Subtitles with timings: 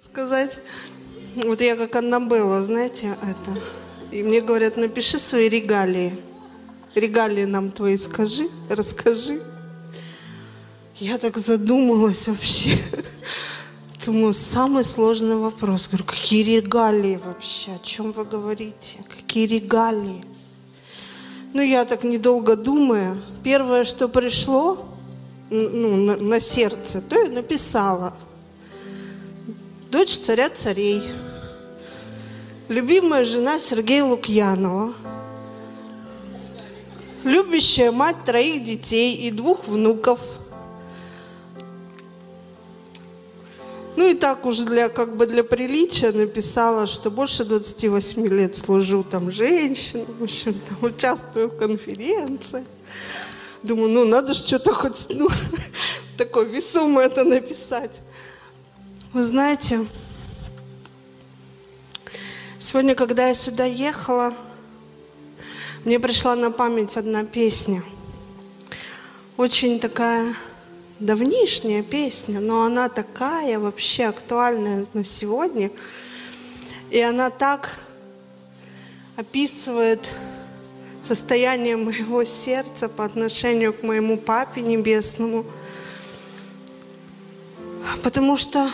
[0.00, 0.58] сказать.
[1.36, 3.60] Вот я как Аннабелла, знаете, это.
[4.10, 6.18] И мне говорят, напиши свои регалии.
[6.94, 9.40] Регалии нам твои скажи, расскажи.
[10.96, 12.78] Я так задумалась вообще.
[14.04, 15.88] Думаю, самый сложный вопрос.
[15.88, 17.72] Говорю, какие регалии вообще?
[17.72, 19.00] О чем вы говорите?
[19.08, 20.24] Какие регалии?
[21.52, 24.88] Ну, я так недолго думая, первое, что пришло
[25.50, 28.14] ну, на, на сердце, то я написала.
[29.92, 31.02] Дочь царя царей.
[32.70, 34.94] Любимая жена Сергея Лукьянова.
[37.24, 40.18] Любящая мать троих детей и двух внуков–
[43.96, 49.04] Ну и так уже для, как бы для приличия написала, что больше 28 лет служу
[49.04, 52.66] там женщинам, в общем, там участвую в конференциях.
[53.62, 55.28] Думаю, ну надо же что-то хоть ну,
[56.16, 57.92] такое весомое это написать.
[59.12, 59.86] Вы знаете,
[62.58, 64.32] сегодня, когда я сюда ехала,
[65.84, 67.82] мне пришла на память одна песня.
[69.36, 70.34] Очень такая
[70.98, 75.70] давнишняя песня, но она такая вообще актуальная на сегодня.
[76.90, 77.80] И она так
[79.16, 80.10] описывает
[81.02, 85.44] состояние моего сердца по отношению к моему папе небесному.
[88.02, 88.70] Потому что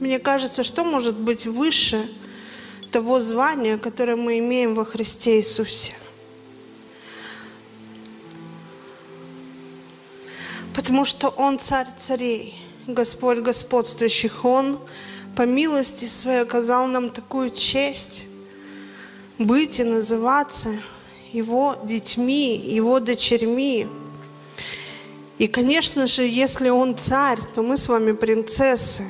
[0.00, 2.08] мне кажется, что может быть выше
[2.90, 5.94] того звания, которое мы имеем во Христе Иисусе.
[10.74, 12.54] потому что Он царь царей,
[12.86, 14.44] Господь господствующих.
[14.44, 14.78] Он
[15.34, 18.26] по милости своей оказал нам такую честь
[19.38, 20.70] быть и называться
[21.32, 23.86] Его детьми, Его дочерьми.
[25.38, 29.04] И, конечно же, если Он царь, то мы с вами принцессы.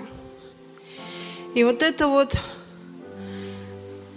[1.54, 2.40] И вот это вот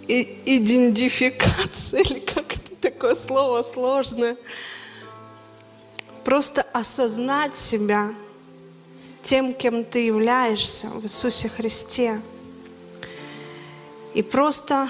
[0.08, 4.36] идентификация, или как это такое слово сложное–
[6.28, 8.14] просто осознать себя
[9.24, 12.20] тем, кем ты являешься в Иисусе Христе.
[14.14, 14.90] И просто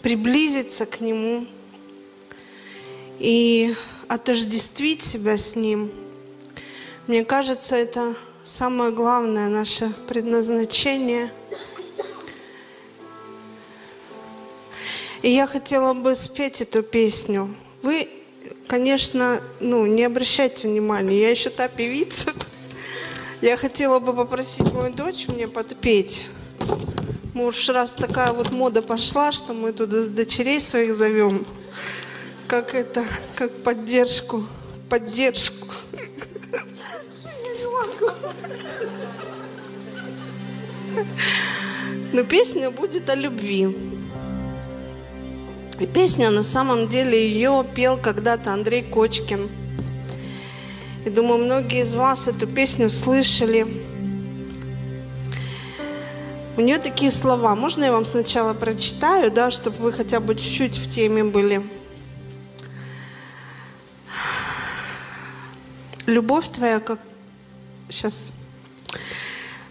[0.00, 1.46] приблизиться к Нему
[3.18, 3.76] и
[4.08, 5.92] отождествить себя с Ним.
[7.06, 8.14] Мне кажется, это
[8.44, 11.32] самое главное наше предназначение.
[15.22, 17.54] И я хотела бы спеть эту песню.
[17.82, 18.08] Вы
[18.70, 22.32] конечно, ну, не обращайте внимания, я еще та певица.
[23.40, 26.28] Я хотела бы попросить мою дочь мне подпеть.
[27.34, 31.44] Может, раз такая вот мода пошла, что мы туда дочерей своих зовем,
[32.46, 34.44] как это, как поддержку,
[34.88, 35.66] поддержку.
[42.12, 43.76] Но песня будет о любви.
[45.78, 49.48] И песня, на самом деле, ее пел когда-то Андрей Кочкин.
[51.06, 53.66] И думаю, многие из вас эту песню слышали.
[56.56, 57.54] У нее такие слова.
[57.54, 61.62] Можно я вам сначала прочитаю, да, чтобы вы хотя бы чуть-чуть в теме были?
[66.04, 66.98] Любовь твоя, как...
[67.90, 68.30] Сейчас.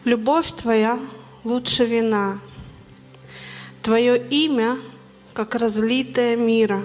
[0.04, 1.00] Любовь твоя
[1.46, 2.42] лучше вина.
[3.82, 4.78] Твое имя
[5.34, 6.82] как разлитое мира.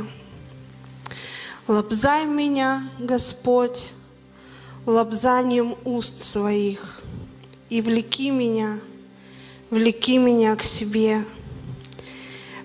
[1.66, 3.90] Лобзай меня, Господь,
[4.86, 7.00] лобзанием уст своих,
[7.68, 8.78] и влеки меня,
[9.70, 11.24] влеки меня к себе,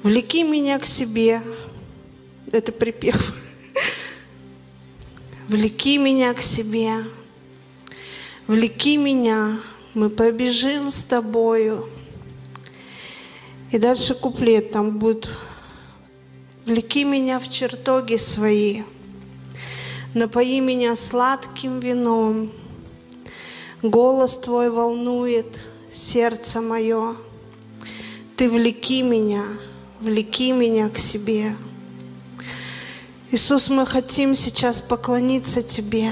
[0.04, 1.42] влеки меня к себе.
[2.52, 3.36] Это припев.
[5.48, 7.04] Влеки меня к себе,
[8.50, 9.60] влеки меня,
[9.94, 11.88] мы побежим с тобою.
[13.72, 15.30] И дальше куплет там будет
[16.66, 18.84] Влеки меня в чертоги свои,
[20.14, 22.52] напои меня сладким вином.
[23.82, 27.16] Голос Твой волнует сердце мое.
[28.36, 29.44] Ты влеки меня,
[30.00, 31.56] влеки меня к себе.
[33.32, 36.12] Иисус, мы хотим сейчас поклониться Тебе,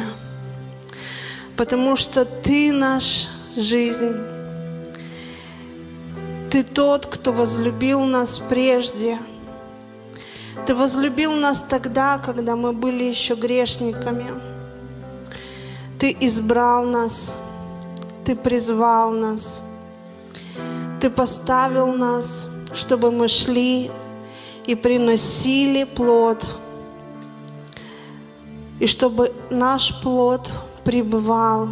[1.57, 4.15] потому что Ты наш жизнь.
[6.49, 9.17] Ты тот, кто возлюбил нас прежде–
[10.65, 14.41] ты возлюбил нас тогда, когда мы были еще грешниками.
[15.99, 17.37] Ты избрал нас,
[18.25, 19.61] Ты призвал нас,
[20.99, 23.91] Ты поставил нас, чтобы мы шли
[24.65, 26.45] и приносили плод,
[28.79, 30.51] и чтобы наш плод
[30.87, 31.67] пребывал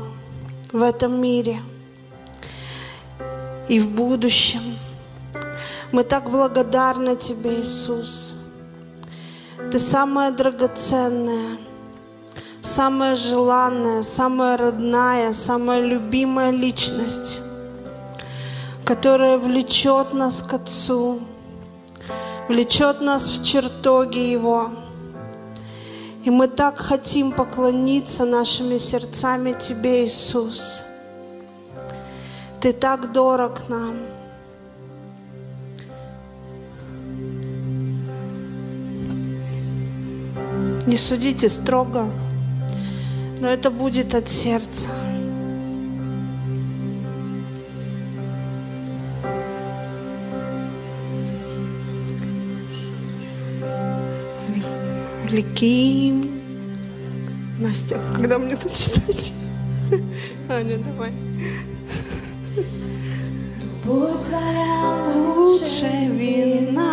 [0.73, 1.61] в этом мире.
[3.69, 4.61] и в будущем.
[5.91, 8.35] Мы так благодарны Тебе, Иисус.
[9.71, 11.57] Ты самая драгоценная,
[12.61, 17.39] самая желанная, самая родная, самая любимая личность,
[18.83, 21.21] которая влечет нас к Отцу,
[22.49, 24.84] влечет нас в чертоги Его.
[26.25, 30.81] И мы так хотим поклониться нашими сердцами Тебе, Иисус.
[32.59, 33.95] Ты так дорог нам.
[40.87, 42.09] Не судите строго,
[43.39, 45.04] но это будет от сердца.
[55.25, 56.41] Великим.
[57.59, 59.33] Настя, когда мне это читать?
[60.49, 61.11] Аня, давай.
[65.15, 66.85] Лучше вина.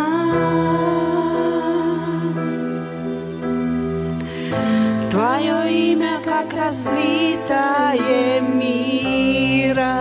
[5.11, 9.94] Твое имя, как разлитое мира.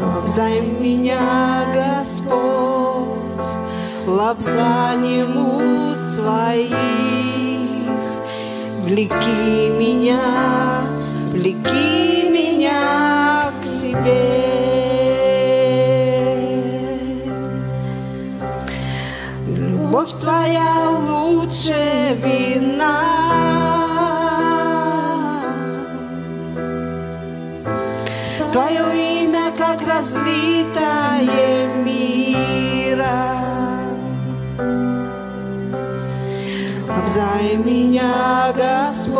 [0.00, 1.18] Лобзай меня,
[1.74, 2.87] Господь,
[4.08, 6.72] лобзанием уст своих.
[8.84, 10.20] Влеки меня,
[11.30, 14.48] влеки меня к себе.
[19.46, 23.04] Любовь твоя лучше вина.
[28.52, 32.67] Твое имя, как разлитое мира.
[37.98, 39.18] Меня, Господь,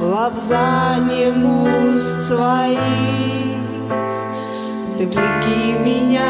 [0.00, 2.78] лобзанием уст своих.
[4.98, 6.22] Ты влеки меня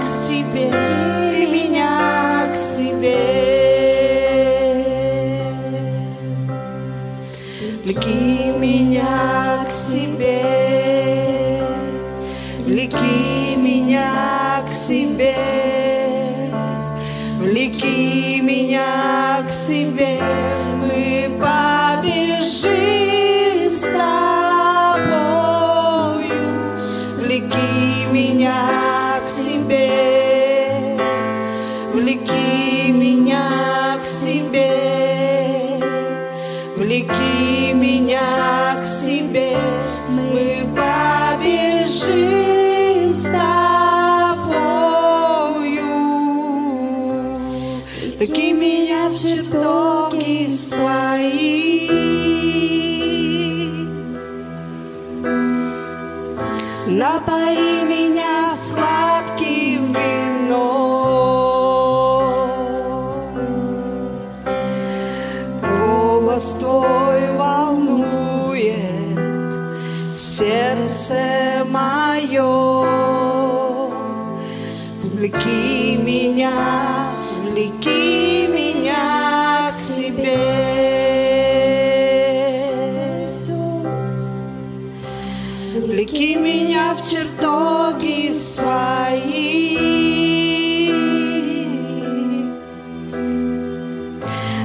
[0.00, 0.70] к себе,
[1.36, 3.24] и меня к себе.
[7.84, 10.40] Влеки меня к себе,
[12.60, 15.34] влеки меня к себе,
[17.40, 19.13] влеки меня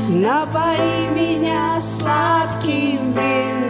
[0.10, 3.70] Напои меня сладким вином.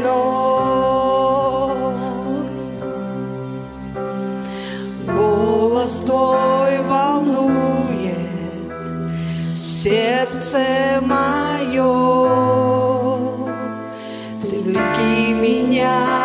[5.06, 8.16] Голос твой волнует
[9.54, 10.64] сердце
[11.02, 11.84] мое.
[14.42, 16.19] Ты влеки меня,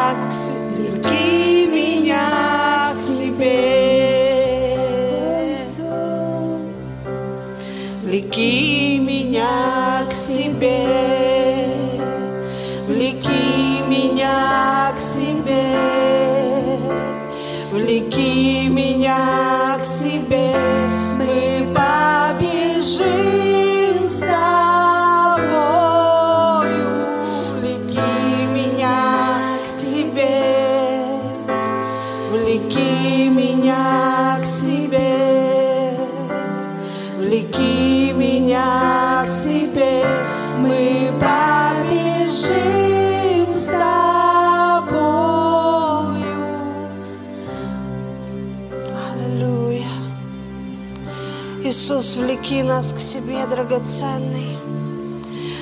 [52.24, 54.56] влеки нас к себе, драгоценный.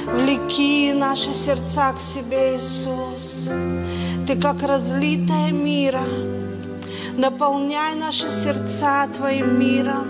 [0.06, 3.50] Влеки наши сердца к себе, Иисус.
[4.26, 6.04] Ты как разлитая мира.
[7.16, 10.06] Наполняй наши сердца Твоим миром,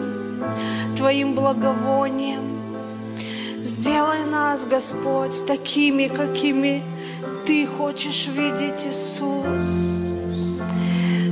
[0.94, 2.42] Твоим благовонием.
[3.62, 6.82] Сделай нас, Господь, такими, какими
[7.46, 10.02] Ты хочешь видеть, Иисус.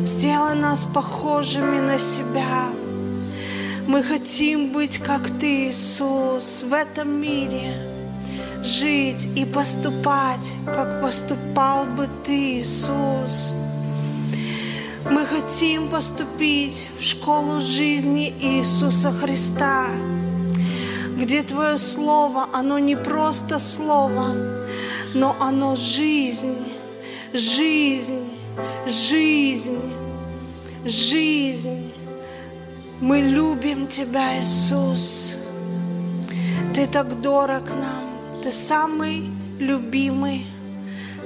[0.07, 2.80] Сделай нас похожими на себя.
[3.91, 7.75] Мы хотим быть, как Ты, Иисус, в этом мире.
[8.63, 13.57] Жить и поступать, как поступал бы Ты, Иисус.
[15.11, 19.87] Мы хотим поступить в школу жизни Иисуса Христа,
[21.17, 24.37] где Твое Слово, оно не просто Слово,
[25.15, 26.55] но оно жизнь,
[27.33, 28.23] жизнь,
[28.87, 29.81] жизнь,
[30.85, 31.90] жизнь.
[33.01, 35.39] Мы любим Тебя, Иисус.
[36.75, 38.43] Ты так дорог нам.
[38.43, 40.47] Ты самый любимый,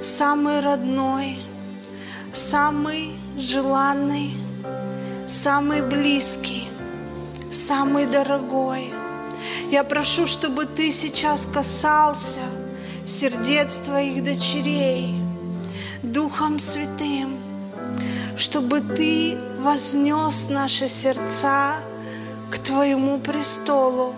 [0.01, 1.37] самый родной,
[2.31, 4.33] самый желанный,
[5.27, 6.69] самый близкий,
[7.51, 8.93] самый дорогой.
[9.69, 12.39] Я прошу, чтобы Ты сейчас касался
[13.05, 15.21] сердец Твоих дочерей
[16.03, 17.37] Духом Святым,
[18.37, 21.77] чтобы Ты вознес наши сердца
[22.51, 24.13] к Твоему престолу,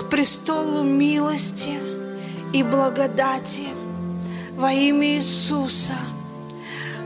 [0.00, 1.78] к престолу милости
[2.54, 3.68] и благодати
[4.56, 5.98] во имя Иисуса,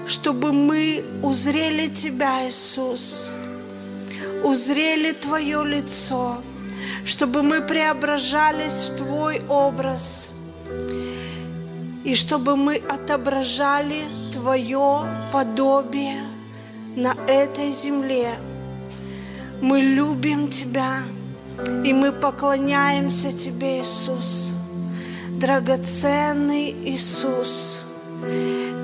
[0.07, 3.33] чтобы мы узрели Тебя, Иисус,
[4.45, 6.37] узрели Твое лицо,
[7.05, 10.31] чтобы мы преображались в Твой образ,
[12.05, 16.36] и чтобы мы отображали Твое подобие
[16.97, 18.39] на этой земле.
[19.61, 21.03] Мы любим Тебя,
[21.85, 24.53] и мы поклоняемся Тебе, Иисус.
[25.31, 27.85] Драгоценный Иисус,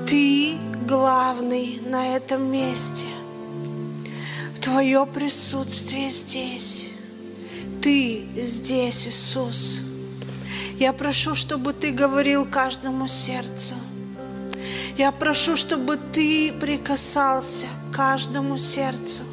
[0.05, 0.55] Ты
[0.87, 3.07] главный на этом месте.
[4.61, 6.91] Твое присутствие здесь.
[7.81, 9.81] Ты здесь, Иисус.
[10.79, 13.73] Я прошу, чтобы Ты говорил каждому сердцу.
[14.97, 19.23] Я прошу, чтобы Ты прикасался к каждому сердцу.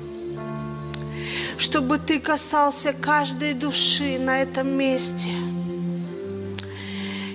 [1.59, 5.31] Чтобы Ты касался каждой души на этом месте.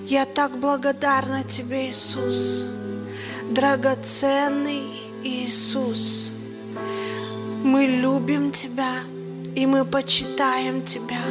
[0.08, 2.66] Я так благодарна Тебе, Иисус.
[3.52, 4.84] Драгоценный
[5.24, 6.32] Иисус.
[7.64, 8.94] Мы любим Тебя
[9.56, 11.26] и мы почитаем Тебя.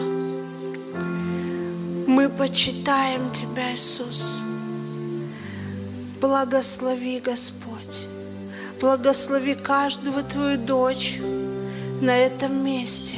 [2.07, 4.43] Мы почитаем Тебя, Иисус.
[6.21, 7.64] Благослови, Господь.
[8.85, 11.19] Благослови каждую Твою дочь
[12.03, 13.17] на этом месте.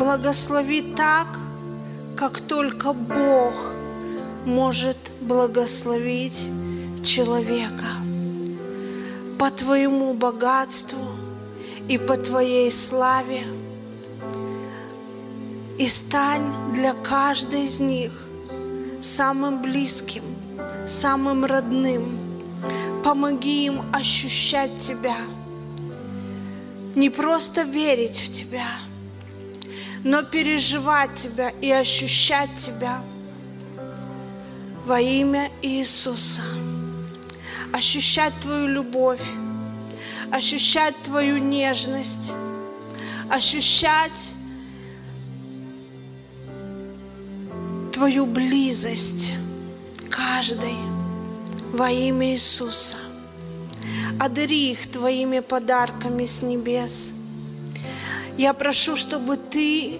[0.00, 1.28] Благослови так,
[2.16, 3.54] как только Бог
[4.44, 6.50] может благословить
[7.04, 7.86] человека
[9.38, 11.06] по Твоему богатству
[11.88, 13.44] и по Твоей славе.
[15.78, 18.10] И стань для каждой из них
[19.00, 20.24] самым близким,
[20.84, 22.25] самым родным.
[23.04, 25.16] Помоги им ощущать Тебя.
[26.94, 28.66] Не просто верить в Тебя,
[30.02, 33.02] но переживать Тебя и ощущать Тебя
[34.84, 36.42] во имя Иисуса.
[37.72, 39.20] Ощущать Твою любовь,
[40.32, 42.32] ощущать Твою нежность,
[43.28, 44.30] ощущать
[47.92, 49.34] Твою близость
[50.10, 50.95] каждой
[51.76, 52.96] во имя Иисуса.
[54.18, 57.14] Одари их Твоими подарками с небес.
[58.38, 59.98] Я прошу, чтобы Ты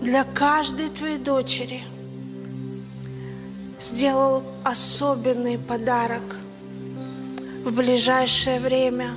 [0.00, 1.82] для каждой Твоей дочери
[3.78, 6.36] сделал особенный подарок
[7.62, 9.10] в ближайшее время.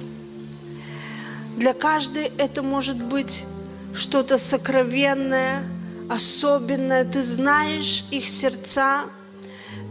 [1.55, 3.45] Для каждой это может быть
[3.93, 5.63] что-то сокровенное,
[6.09, 7.05] особенное.
[7.05, 9.05] Ты знаешь их сердца,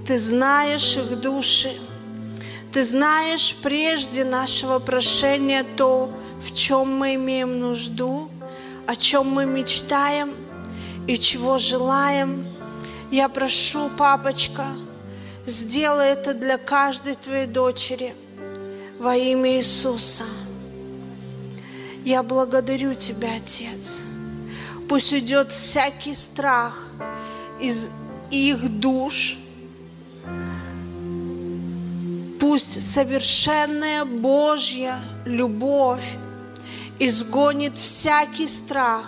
[0.07, 1.73] ты знаешь их души.
[2.73, 8.31] Ты знаешь прежде нашего прошения то, в чем мы имеем нужду,
[8.87, 10.35] о чем мы мечтаем
[11.09, 12.47] и чего желаем.
[13.11, 14.65] Я прошу, папочка,
[15.47, 18.15] сделай это для каждой твоей дочери
[19.01, 20.25] во имя Иисуса.
[22.05, 24.03] Я благодарю Тебя, Отец.
[24.89, 26.79] Пусть уйдет всякий страх
[27.61, 27.91] из
[28.31, 29.40] их душ.
[32.41, 36.17] Пусть совершенная Божья любовь
[36.99, 39.05] изгонит всякий страх,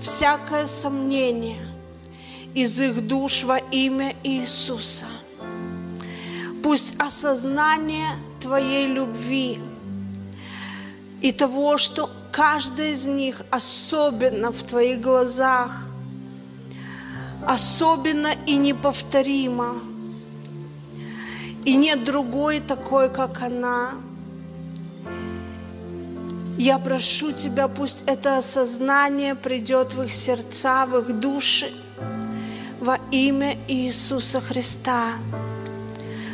[0.00, 1.66] всякое сомнение
[2.54, 5.06] из их душ во имя Иисуса.
[6.62, 8.10] Пусть осознание
[8.40, 9.58] Твоей любви
[11.20, 15.72] и того, что каждый из них особенно в Твоих глазах,
[17.48, 19.82] особенно и неповторимо.
[21.64, 23.92] И нет другой такой, как она.
[26.58, 31.70] Я прошу Тебя, пусть это осознание придет в их сердца, в их души
[32.80, 35.12] во имя Иисуса Христа.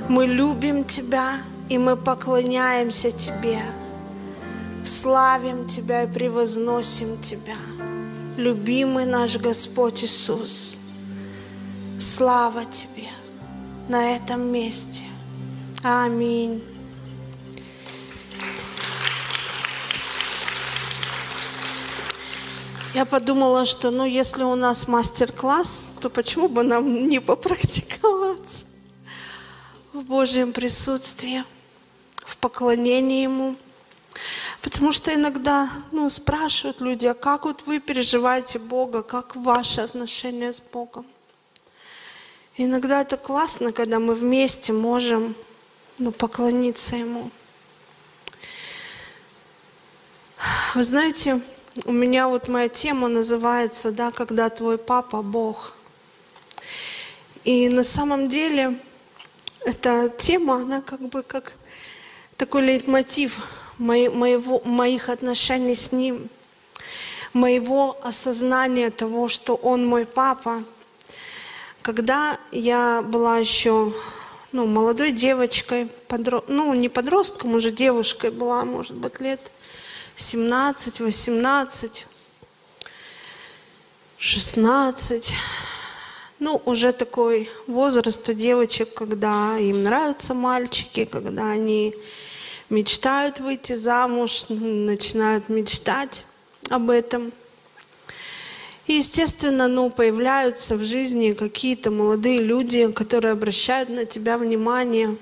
[0.08, 1.34] Мы любим Тебя,
[1.68, 3.60] и мы поклоняемся Тебе.
[4.82, 7.56] Славим Тебя и превозносим Тебя.
[8.38, 10.78] Любимый наш Господь Иисус,
[11.98, 13.08] слава Тебе
[13.88, 15.07] на этом месте.
[15.90, 16.62] Аминь.
[22.92, 28.66] Я подумала, что ну если у нас мастер-класс, то почему бы нам не попрактиковаться
[29.94, 31.42] в Божьем присутствии,
[32.16, 33.56] в поклонении Ему.
[34.60, 40.52] Потому что иногда ну, спрашивают люди, а как вот вы переживаете Бога, как ваши отношения
[40.52, 41.06] с Богом?
[42.58, 45.34] иногда это классно, когда мы вместе можем
[45.98, 47.30] ну, поклониться Ему.
[50.74, 51.40] Вы знаете,
[51.84, 55.74] у меня вот моя тема называется, да, когда твой папа Бог.
[57.44, 58.78] И на самом деле
[59.64, 61.54] эта тема, она как бы как
[62.36, 63.36] такой лейтмотив
[63.78, 66.28] моего, моих отношений с Ним,
[67.32, 70.62] моего осознания того, что Он мой папа.
[71.82, 73.92] Когда я была еще
[74.52, 76.44] ну, молодой девочкой, подро...
[76.48, 79.40] ну, не подростком, уже девушкой была, может быть, лет
[80.16, 82.06] 17, 18,
[84.18, 85.34] 16.
[86.40, 91.94] Ну, уже такой возраст у девочек, когда им нравятся мальчики, когда они
[92.70, 96.24] мечтают выйти замуж, начинают мечтать
[96.70, 97.32] об этом.
[98.88, 105.14] И, естественно, ну, появляются в жизни какие-то молодые люди, которые обращают на тебя внимание.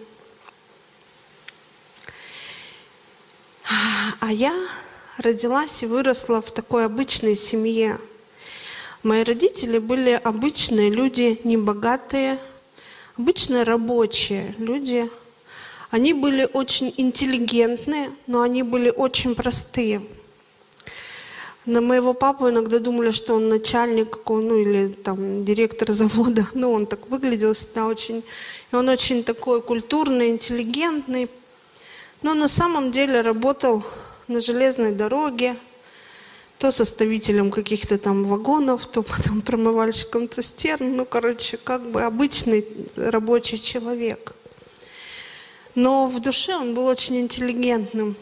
[4.20, 4.52] А я
[5.18, 7.98] родилась и выросла в такой обычной семье.
[9.02, 12.38] Мои родители были обычные люди, небогатые,
[13.18, 15.10] обычные рабочие люди.
[15.90, 20.02] Они были очень интеллигентные, но они были очень простые.
[21.66, 26.46] На моего папу иногда думали, что он начальник какого, ну или там директор завода.
[26.54, 28.22] Ну, он так выглядел всегда очень.
[28.72, 31.28] И он очень такой культурный, интеллигентный.
[32.22, 33.82] Но на самом деле работал
[34.28, 35.56] на железной дороге,
[36.58, 40.94] то составителем каких-то там вагонов, то потом промывальщиком цистерн.
[40.94, 44.34] Ну, короче, как бы обычный рабочий человек.
[45.74, 48.16] Но в душе он был очень интеллигентным.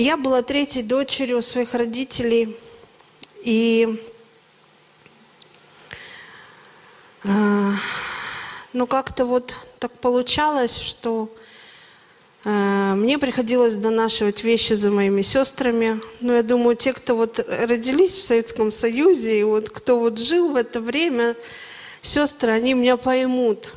[0.00, 2.56] Я была третьей дочерью своих родителей.
[3.42, 4.00] И
[7.24, 7.72] э,
[8.72, 11.30] ну как-то вот так получалось, что
[12.44, 16.00] Э, мне приходилось донашивать вещи за моими сестрами.
[16.20, 20.52] Но я думаю, те, кто вот родились в Советском Союзе, и вот кто вот жил
[20.52, 21.36] в это время,
[22.00, 23.74] сестры, они меня поймут.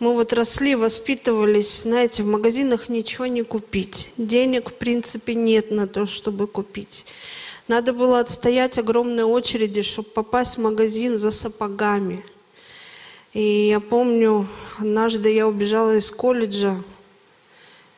[0.00, 4.12] Мы вот росли, воспитывались, знаете, в магазинах ничего не купить.
[4.16, 7.06] Денег, в принципе, нет на то, чтобы купить.
[7.68, 12.24] Надо было отстоять огромные очереди, чтобы попасть в магазин за сапогами–
[13.32, 16.82] и я помню, однажды я убежала из колледжа,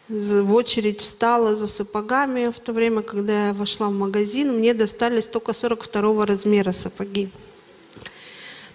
[0.09, 4.59] в очередь встала за сапогами в то время, когда я вошла в магазин.
[4.59, 7.31] Мне достались только 42 размера сапоги.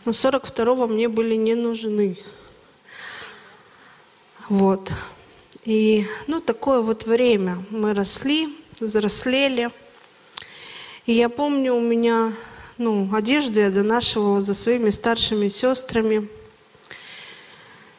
[0.05, 2.17] Но 42 мне были не нужны.
[4.49, 4.93] Вот.
[5.65, 7.65] И, ну, такое вот время.
[7.69, 8.47] Мы росли,
[8.79, 9.69] взрослели.
[11.05, 12.31] И я помню, у меня,
[12.77, 16.29] ну, одежду я донашивала за своими старшими сестрами.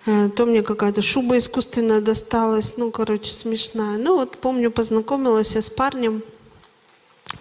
[0.07, 3.99] Э, то мне какая-то шуба искусственная досталась, ну, короче, смешная.
[3.99, 6.23] Ну, вот помню, познакомилась я с парнем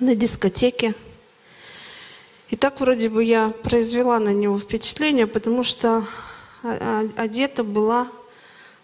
[0.02, 0.96] на дискотеке.
[2.50, 6.06] И так вроде бы я произвела на него впечатление, потому что
[6.64, 8.10] а, а, одета была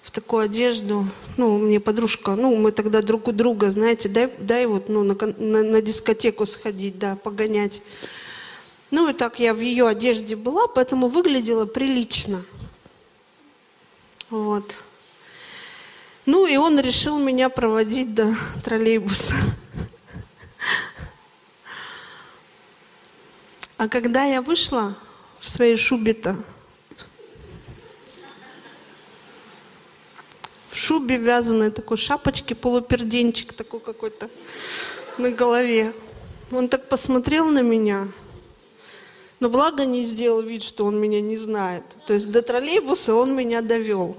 [0.04, 1.08] в такую одежду.
[1.38, 5.16] Ну, мне подружка, ну, мы тогда друг у друга, знаете, дай, дай вот, ну, на,
[5.16, 7.82] на, на дискотеку сходить, да, погонять.
[8.92, 12.44] Ну, и так я в ее одежде была, поэтому выглядела прилично.
[14.30, 14.84] Вот.
[16.26, 19.36] Ну и он решил меня проводить до троллейбуса.
[23.78, 24.96] А когда я вышла
[25.40, 26.38] в своей шубе-то,
[30.94, 34.30] шубе вязаной такой шапочке, полуперденчик такой какой-то
[35.18, 35.92] на голове.
[36.52, 38.10] Он так посмотрел на меня,
[39.40, 41.84] но благо не сделал вид, что он меня не знает.
[42.06, 44.16] То есть до троллейбуса он меня довел.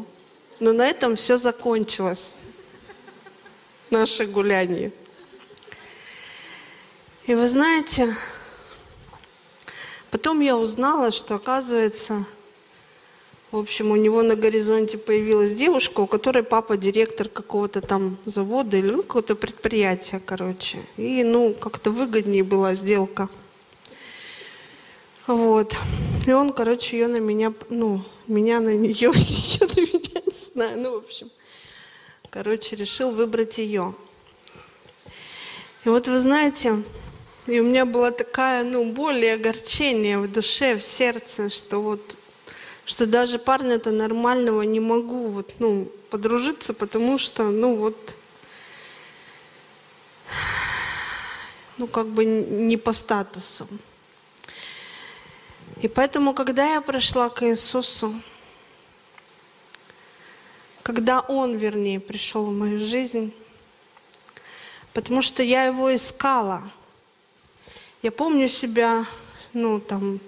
[0.58, 2.34] Но на этом все закончилось.
[3.90, 4.92] Наше гуляние.
[7.26, 8.12] И вы знаете,
[10.10, 12.26] потом я узнала, что оказывается,
[13.54, 18.76] в общем, у него на горизонте появилась девушка, у которой папа директор какого-то там завода
[18.76, 20.78] или ну, какого-то предприятия, короче.
[20.96, 23.28] И, ну, как-то выгоднее была сделка.
[25.28, 25.76] Вот.
[26.26, 30.80] И он, короче, ее на меня, ну, меня на нее, ее на меня, не знаю,
[30.80, 31.30] ну, в общем.
[32.30, 33.94] Короче, решил выбрать ее.
[35.84, 36.82] И вот вы знаете,
[37.46, 42.16] и у меня была такая, ну, боль и огорчение в душе, в сердце, что вот,
[42.84, 48.16] что даже парня-то нормального не могу вот, ну, подружиться, потому что, ну, вот,
[51.78, 53.66] ну, как бы не по статусу.
[55.80, 58.14] И поэтому, когда я пришла к Иисусу,
[60.82, 63.34] когда Он, вернее, пришел в мою жизнь,
[64.92, 66.62] потому что я Его искала–
[68.04, 69.06] я помню себя,
[69.54, 70.20] ну, там,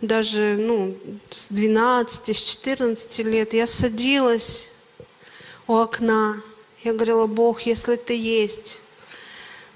[0.00, 0.96] даже, ну,
[1.30, 3.52] с 12, с 14 лет.
[3.52, 4.70] Я садилась
[5.66, 6.42] у окна.
[6.82, 8.80] Я говорила, Бог, если Ты есть,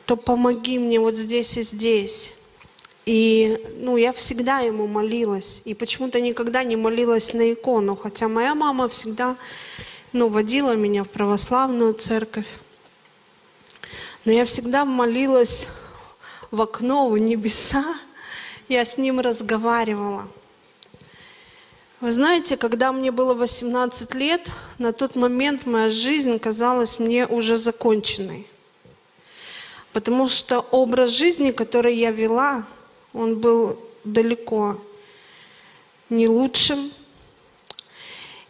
[0.07, 2.37] то помоги мне вот здесь и здесь.
[3.07, 5.61] И ну, я всегда ему молилась.
[5.67, 7.97] И почему-то никогда не молилась на икону.
[7.97, 9.37] Хотя моя мама всегда
[10.13, 12.47] ну, водила меня в православную церковь.
[14.25, 15.69] Но я всегда молилась
[16.51, 17.85] в окно, в небеса,
[18.69, 20.29] я с ним разговаривала.
[22.01, 27.57] Вы знаете, когда мне было 18 лет, на тот момент моя жизнь казалась мне уже
[27.57, 28.47] законченной.
[29.93, 32.67] Потому что образ жизни, который я вела,
[33.13, 34.83] он был далеко
[36.11, 36.91] не лучшим.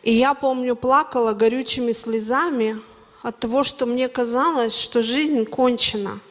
[0.03, 2.81] И я помню, плакала горючими слезами
[3.23, 6.19] от того, что мне казалось, что жизнь кончена–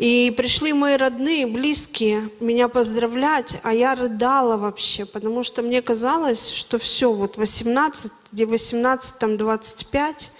[0.00, 6.48] и пришли мои родные, близкие меня поздравлять, а я рыдала вообще, потому что мне казалось,
[6.48, 10.32] что все, вот 18, где 18, там 25,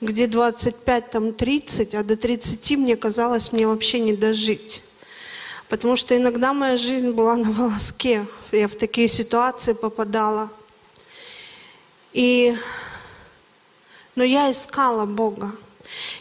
[0.00, 4.84] где 25, там 30, а до 30 мне казалось, мне вообще не дожить.
[5.68, 10.52] Потому что иногда моя жизнь была на волоске, я в такие ситуации попадала.
[12.12, 12.56] И...
[14.14, 15.50] Но я искала Бога.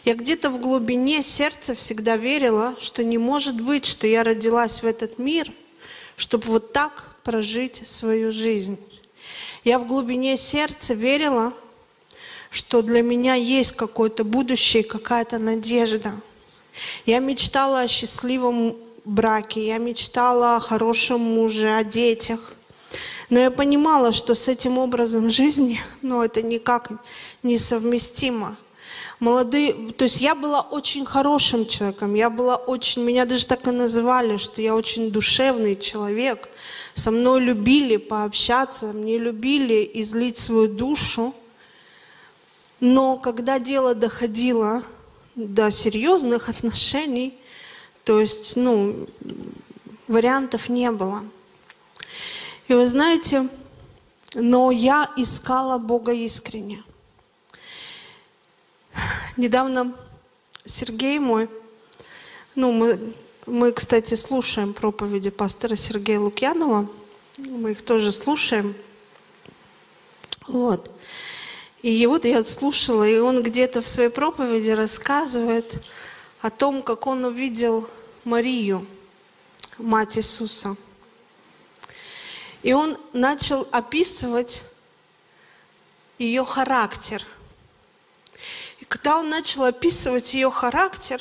[0.03, 4.85] Я где-то в глубине сердца всегда верила, что не может быть, что я родилась в
[4.85, 5.51] этот мир,
[6.17, 8.77] чтобы вот так прожить свою жизнь.
[9.63, 11.53] Я в глубине сердца верила,
[12.49, 16.13] что для меня есть какое-то будущее, какая-то надежда.
[17.05, 22.55] Я мечтала о счастливом браке, я мечтала о хорошем муже, о детях.
[23.29, 26.91] Но я понимала, что с этим образом жизни, ну, это никак
[27.41, 28.57] несовместимо
[29.19, 33.71] молодые, то есть я была очень хорошим человеком, я была очень, меня даже так и
[33.71, 36.49] называли, что я очень душевный человек.
[36.95, 41.33] Со мной любили пообщаться, мне любили излить свою душу.
[42.79, 44.83] Но когда дело доходило
[45.35, 47.33] до серьезных отношений,
[48.03, 49.07] то есть, ну,
[50.07, 51.23] вариантов не было.
[52.67, 53.47] И вы знаете,
[54.35, 56.83] но я искала Бога искренне.
[59.37, 59.93] Недавно
[60.65, 61.49] Сергей мой,
[62.55, 63.13] ну, мы,
[63.45, 66.89] мы, кстати, слушаем проповеди пастора Сергея Лукьянова,
[67.37, 68.75] мы их тоже слушаем.
[70.47, 70.91] Вот.
[71.81, 75.83] И вот я слушала, и он где-то в своей проповеди рассказывает
[76.39, 77.89] о том, как он увидел
[78.23, 78.85] Марию,
[79.77, 80.75] мать Иисуса.
[82.61, 84.63] И он начал описывать
[86.19, 87.25] ее характер–
[88.93, 91.19] когда он начал описывать ее характер,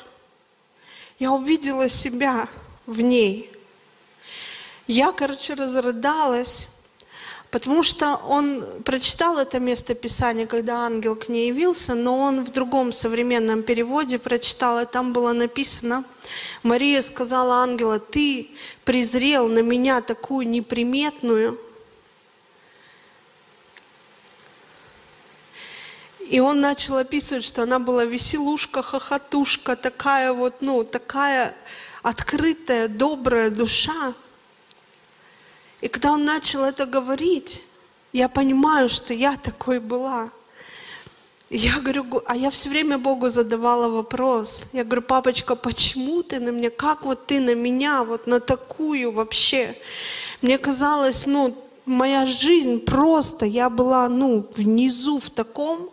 [1.18, 2.46] я увидела себя
[2.84, 3.50] в ней.
[4.86, 6.68] Я, короче, разрыдалась,
[7.50, 12.50] потому что он прочитал это место Писания, когда ангел к ней явился, но он в
[12.50, 16.04] другом современном переводе прочитал, и там было написано,
[16.62, 18.50] Мария сказала ангела, ты
[18.84, 21.58] презрел на меня такую неприметную,
[26.32, 31.54] И он начал описывать, что она была веселушка, хохотушка, такая вот, ну, такая
[32.02, 34.14] открытая, добрая душа.
[35.82, 37.62] И когда он начал это говорить,
[38.14, 40.30] я понимаю, что я такой была.
[41.50, 44.64] Я говорю, а я все время Богу задавала вопрос.
[44.72, 49.12] Я говорю, папочка, почему ты на меня, как вот ты на меня, вот на такую
[49.12, 49.76] вообще?
[50.40, 55.92] Мне казалось, ну, моя жизнь просто, я была, ну, внизу в таком,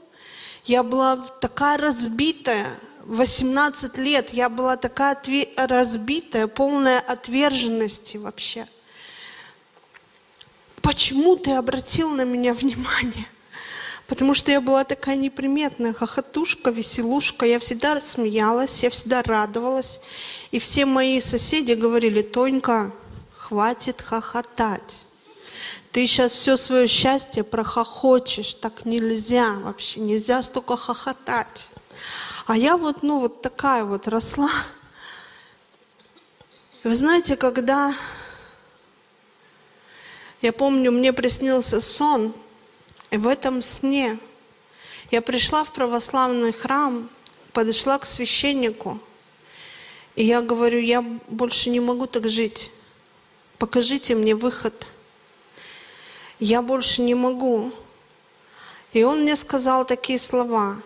[0.70, 5.18] я была такая разбитая, 18 лет я была такая
[5.58, 8.68] разбитая, полная отверженности вообще.
[10.84, 13.26] Почему ты обратил на меня внимание?
[14.06, 17.48] Потому что я была такая неприметная, хохотушка, веселушка.
[17.48, 20.02] Я всегда смеялась, я всегда радовалась.
[20.52, 22.92] И все мои соседи говорили, Тонька,
[23.38, 25.08] хватит хохотать.
[25.92, 28.54] Ты сейчас все свое счастье прохохочешь.
[28.54, 31.70] Так нельзя вообще, нельзя столько хохотать.
[32.46, 34.52] А я вот, ну, вот такая вот росла.
[36.84, 37.94] Вы знаете, когда
[40.42, 42.34] я помню, мне приснился сон,
[43.12, 44.18] и в этом сне
[45.12, 47.10] я пришла в православный храм,
[47.52, 49.00] подошла к священнику,
[50.16, 52.72] и я говорю, я больше не могу так жить.
[53.58, 54.88] Покажите мне выход.
[56.40, 57.72] Я больше не могу.
[58.94, 60.82] И он мне сказал такие слова.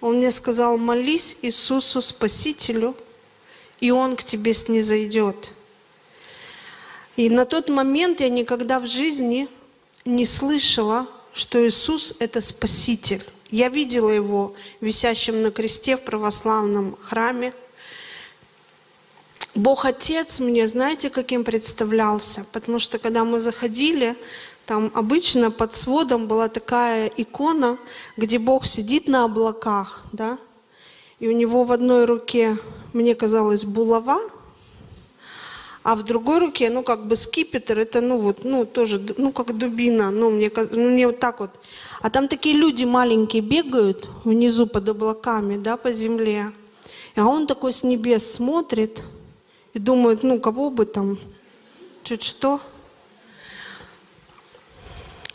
[0.00, 2.96] Он мне сказал, молись Иисусу Спасителю,
[3.80, 5.52] и Он к тебе снизойдет.
[7.16, 9.48] И на тот момент я никогда в жизни
[10.04, 13.24] не слышала, что Иисус– это Спаситель.
[13.50, 17.54] Я видела Его висящим на кресте в православном храме.
[19.54, 22.44] Бог Отец мне, знаете, каким представлялся?
[22.52, 24.14] Потому что когда мы заходили,
[24.66, 27.78] там обычно под сводом была такая икона,
[28.16, 30.38] где Бог сидит на облаках, да,
[31.20, 32.58] и у него в одной руке,
[32.92, 34.18] мне казалось, булава,
[35.84, 39.56] а в другой руке, ну, как бы скипетр, это, ну, вот, ну, тоже, ну, как
[39.56, 41.50] дубина, ну, мне, ну, мне вот так вот.
[42.02, 46.50] А там такие люди маленькие бегают внизу под облаками, да, по земле.
[47.14, 49.00] А он такой с небес смотрит
[49.74, 51.18] и думает, ну, кого бы там,
[52.02, 52.60] чуть что.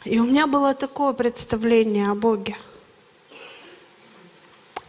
[0.03, 2.57] И у меня было такое представление о Боге–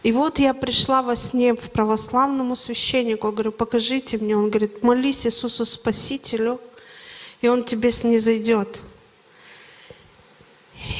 [0.03, 4.35] и вот я пришла во сне к православному священнику, говорю, покажите мне.
[4.35, 6.59] Он говорит, молись Иисусу Спасителю,
[7.39, 8.81] и Он тебе снизойдет.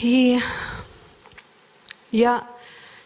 [0.01, 0.39] И
[2.11, 2.47] я,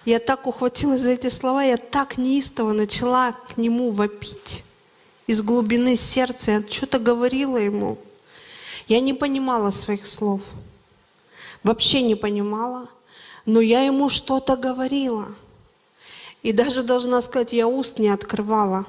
[0.06, 4.64] я так ухватилась за эти слова, я так неистово начала к Нему вопить
[5.26, 6.52] из глубины сердца.
[6.52, 7.98] Я что-то говорила Ему.
[8.88, 10.42] Я не понимала своих слов.
[11.68, 12.88] Вообще не понимала.
[13.46, 15.28] Но я Ему что-то говорила–
[16.48, 18.86] и даже должна сказать, я уст не открывала.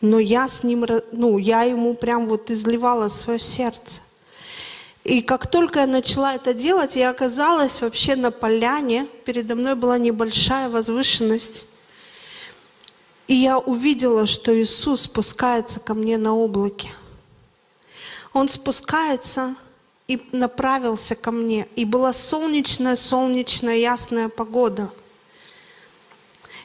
[0.00, 4.00] Но я с ним, ну, я ему прям вот изливала свое сердце.
[5.04, 9.06] И как только я начала это делать, я оказалась вообще на поляне.
[9.26, 11.66] Передо мной была небольшая возвышенность.
[13.26, 16.90] И я увидела, что Иисус спускается ко мне на облаке.
[18.32, 19.54] Он спускается
[20.14, 21.68] и направился ко мне.
[21.76, 24.92] И была солнечная, солнечная, ясная погода–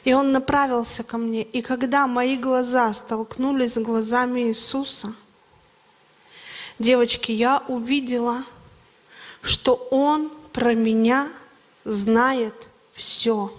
[0.08, 1.42] и он направился ко мне.
[1.42, 5.12] И когда мои глаза столкнулись с глазами Иисуса,
[6.78, 8.42] девочки, я увидела,
[9.42, 11.30] что Он про меня
[11.84, 12.54] знает
[12.92, 13.52] все.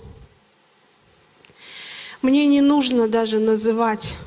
[2.23, 4.17] Мне не нужно даже называть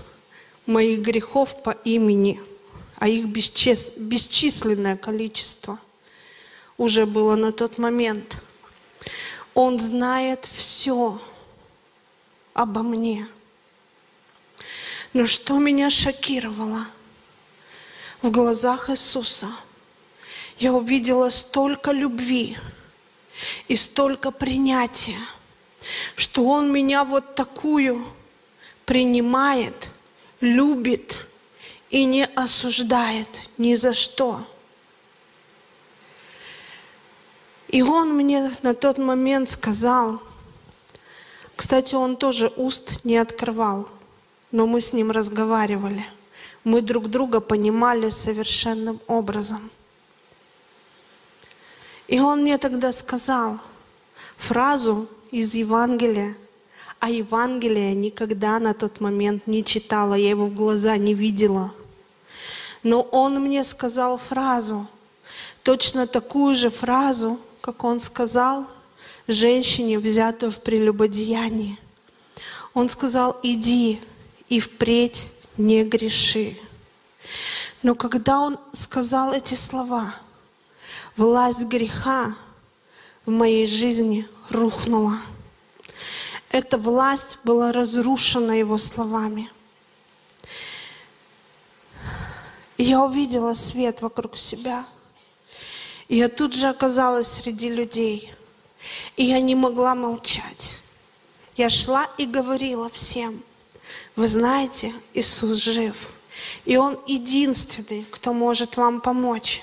[0.64, 2.40] моих грехов по имени,
[3.02, 3.94] а их бесчис...
[3.96, 5.76] бесчисленное количество
[6.78, 8.36] уже было на тот момент.
[9.54, 11.20] Он знает все
[12.54, 13.26] обо мне.
[15.14, 16.86] Но что меня шокировало?
[18.20, 19.48] В глазах Иисуса
[20.58, 22.56] я увидела столько любви
[23.66, 25.18] и столько принятия,
[26.14, 28.06] что Он меня вот такую
[28.84, 29.90] принимает,
[30.40, 31.26] любит
[31.92, 34.44] и не осуждает ни за что.
[37.68, 40.20] И Он мне на тот момент сказал–
[41.62, 43.88] кстати, он тоже уст не открывал,
[44.50, 46.04] но мы с ним разговаривали.
[46.64, 49.70] Мы друг друга понимали совершенным образом.
[52.08, 53.58] И он мне тогда сказал
[54.36, 56.36] фразу из Евангелия,
[56.98, 61.72] а Евангелие никогда на тот момент не читала, я его в глаза не видела.
[62.82, 64.86] Но он мне сказал фразу,
[65.62, 68.66] точно такую же фразу, как он сказал
[69.28, 71.78] женщине, взятую в прелюбодеянии.
[72.74, 74.00] Он сказал, иди
[74.48, 76.56] и впредь не греши.
[77.82, 80.14] Но когда он сказал эти слова,
[81.16, 82.34] власть греха
[83.26, 85.18] в моей жизни рухнула.
[86.50, 89.50] Эта власть была разрушена его словами.
[92.76, 94.86] И я увидела свет вокруг себя.
[96.08, 98.32] И я тут же оказалась среди людей.
[99.16, 100.78] И я не могла молчать.
[101.56, 103.42] Я шла и говорила всем,
[104.16, 105.94] вы знаете, Иисус жив.
[106.64, 109.62] И Он единственный, кто может вам помочь.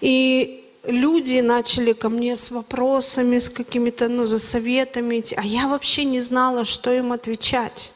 [0.00, 6.04] И люди начали ко мне с вопросами, с какими-то, ну, за советами, а я вообще
[6.04, 7.92] не знала, что им отвечать.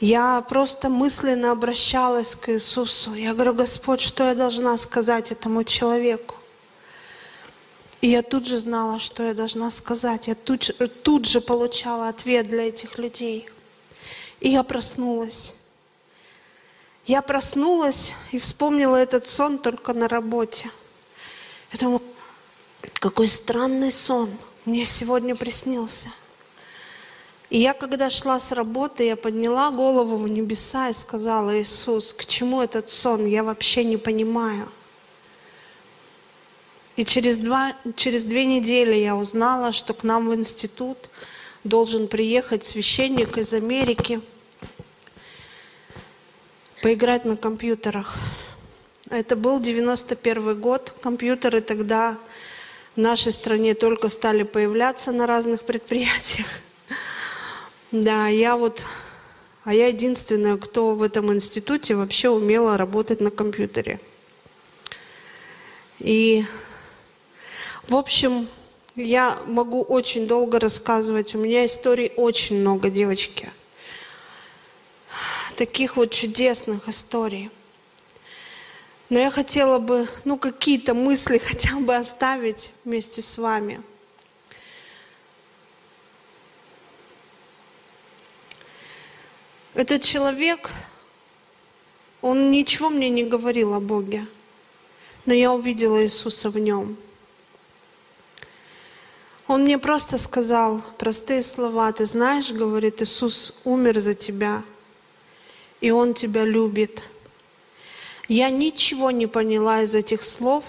[0.00, 3.14] Я просто мысленно обращалась к Иисусу.
[3.14, 6.36] Я говорю, Господь, что я должна сказать этому человеку?
[8.00, 10.28] И я тут же знала, что я должна сказать.
[10.28, 10.70] Я тут,
[11.02, 13.48] тут же получала ответ для этих людей.
[14.38, 15.56] И я проснулась.
[17.04, 20.70] Я проснулась и вспомнила этот сон только на работе.
[21.72, 22.02] Я думаю,
[23.00, 24.30] какой странный сон
[24.64, 26.10] мне сегодня приснился.
[27.50, 32.26] И я, когда шла с работы, я подняла голову в небеса и сказала, Иисус, к
[32.26, 33.24] чему этот сон?
[33.24, 34.70] Я вообще не понимаю.
[36.96, 41.08] И через, два, через две недели я узнала, что к нам в институт
[41.64, 44.20] должен приехать священник из Америки
[46.82, 48.16] поиграть на компьютерах.
[49.08, 50.92] Это был 91 год.
[51.00, 52.18] Компьютеры тогда
[52.94, 56.46] в нашей стране только стали появляться на разных предприятиях.
[57.90, 58.84] Да, я вот,
[59.64, 63.98] а я единственная, кто в этом институте вообще умела работать на компьютере.
[65.98, 66.44] И
[67.88, 68.46] в общем,
[68.94, 71.34] я могу очень долго рассказывать.
[71.34, 73.50] У меня историй очень много, девочки.
[75.56, 77.50] Таких вот чудесных историй.
[79.08, 83.80] Но я хотела бы, ну, какие-то мысли хотя бы оставить вместе с вами.
[89.78, 90.70] Этот человек,
[92.20, 94.26] он ничего мне не говорил о Боге,
[95.24, 96.96] но я увидела Иисуса в нем–
[99.48, 101.90] он мне просто сказал простые слова.
[101.92, 104.62] Ты знаешь, говорит, Иисус умер за тебя,
[105.80, 107.08] и Он тебя любит.
[108.28, 110.64] Я ничего не поняла из этих слов.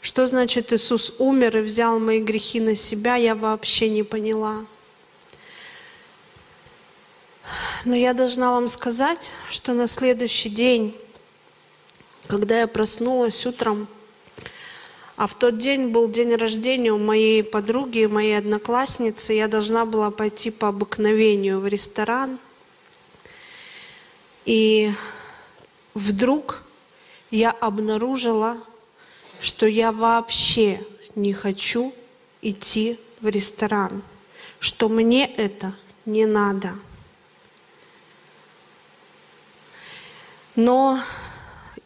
[0.00, 4.64] Что значит Иисус умер и взял мои грехи на себя, я вообще не поняла.
[7.84, 10.96] Но я должна вам сказать, что на следующий день,
[12.28, 13.88] когда я проснулась утром,
[15.16, 19.32] а в тот день был день рождения у моей подруги, моей одноклассницы.
[19.32, 22.38] Я должна была пойти по обыкновению в ресторан.
[24.44, 24.92] И
[25.94, 26.62] вдруг
[27.32, 28.58] я обнаружила,
[29.40, 31.92] что я вообще не хочу
[32.42, 34.02] идти в ресторан,
[34.60, 35.74] что мне это
[36.06, 36.74] не надо.
[40.54, 40.98] Но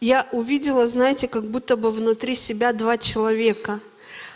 [0.01, 3.79] я увидела, знаете, как будто бы внутри себя два человека.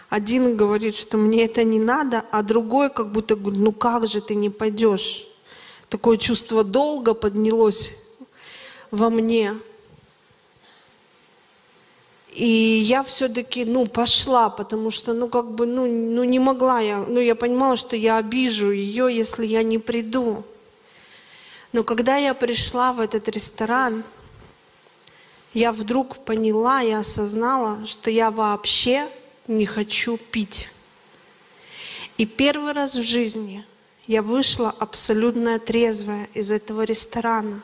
[0.09, 4.21] Один говорит, что мне это не надо, а другой как будто говорит, ну как же
[4.21, 5.27] ты не пойдешь?
[5.89, 7.97] Такое чувство долга поднялось
[8.91, 9.53] во мне.
[12.33, 16.99] И я все-таки, ну, пошла, потому что, ну, как бы, ну, ну, не могла я,
[16.99, 20.45] ну, я понимала, что я обижу ее, если я не приду.
[21.73, 24.05] Но когда я пришла в этот ресторан,
[25.53, 29.09] я вдруг поняла и осознала, что я вообще
[29.47, 30.69] не хочу пить.
[32.17, 33.65] И первый раз в жизни
[34.07, 37.61] я вышла абсолютно трезвая из этого ресторана.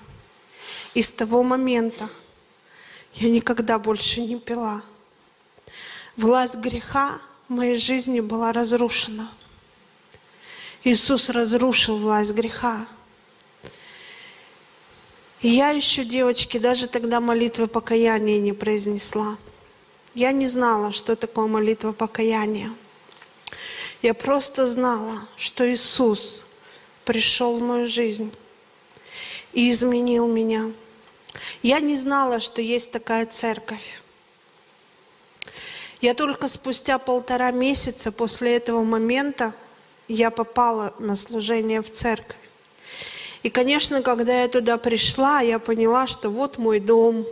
[0.93, 2.09] И с того момента
[3.13, 4.81] я никогда больше не пила.
[6.15, 9.29] Власть греха в моей жизни была разрушена.
[10.83, 12.87] Иисус разрушил власть греха.
[15.41, 19.37] И я еще, девочки, даже тогда молитвы покаяния не произнесла.
[20.15, 22.73] Я не знала, что такое молитва покаяния.
[24.01, 26.47] Я просто знала, что Иисус
[27.05, 28.31] пришел в мою жизнь
[29.53, 30.71] и изменил меня.
[31.61, 34.01] Я не знала, что есть такая церковь.
[36.01, 39.53] Я только спустя полтора месяца после этого момента
[40.07, 42.37] я попала на служение в церковь.
[43.47, 47.25] И, конечно, когда я туда пришла, я поняла, что вот мой дом,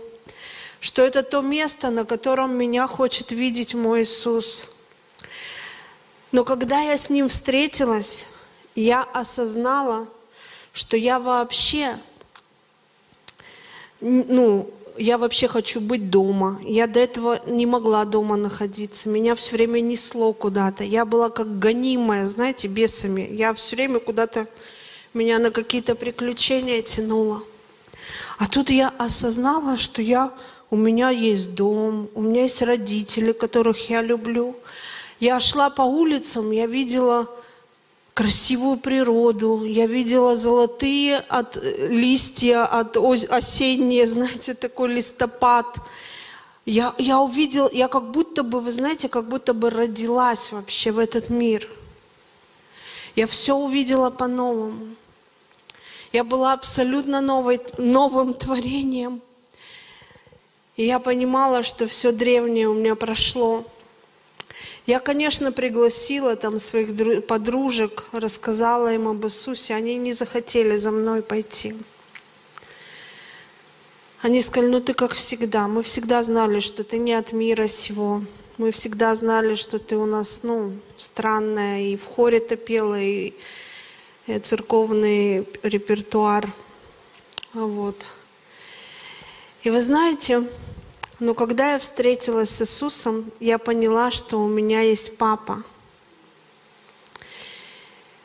[0.80, 4.72] что это то место, на котором меня хочет видеть мой Иисус.
[6.32, 8.28] Но когда я с Ним встретилась,
[8.76, 10.08] я осознала,
[10.72, 12.00] что я вообще,
[14.00, 16.62] ну, я вообще хочу быть дома.
[16.64, 19.10] Я до этого не могла дома находиться.
[19.10, 20.86] Меня все время несло куда-то.
[20.86, 23.28] Я была как гонимая, знаете, бесами.
[23.34, 24.48] Я все время куда-то
[25.16, 27.42] меня на какие-то приключения тянуло.
[28.38, 30.32] А тут я осознала, что я,
[30.70, 34.56] у меня есть дом, у меня есть родители, которых я люблю.
[35.20, 37.30] Я шла по улицам, я видела
[38.14, 45.80] красивую природу, я видела золотые от э, листья, от ос- осенние, знаете, такой листопад.
[46.66, 51.00] Я, я увидела, я как будто бы, вы знаете, как будто бы родилась вообще в
[51.00, 51.70] этот мир.
[53.16, 54.96] Я все увидела по-новому.
[56.16, 59.22] Я была абсолютно новой, новым творением.
[60.78, 63.66] И я понимала, что все древнее у меня прошло.
[64.86, 69.74] Я, конечно, пригласила там своих дру- подружек, рассказала им об Иисусе.
[69.74, 71.76] Они не захотели за мной пойти.
[74.22, 75.68] Они сказали, ну ты как всегда.
[75.68, 78.22] Мы всегда знали, что ты не от мира сего.
[78.58, 81.82] Мы всегда знали, что ты у нас, ну, странная.
[81.82, 83.34] И в хоре ты пела, и
[84.28, 86.50] церковный репертуар.
[87.54, 88.06] А Вот.
[89.64, 90.44] И вы знаете,
[91.20, 95.64] но когда я встретилась с Иисусом, я поняла, что у меня есть папа.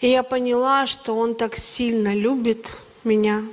[0.01, 3.45] И я поняла, что Он так сильно любит меня,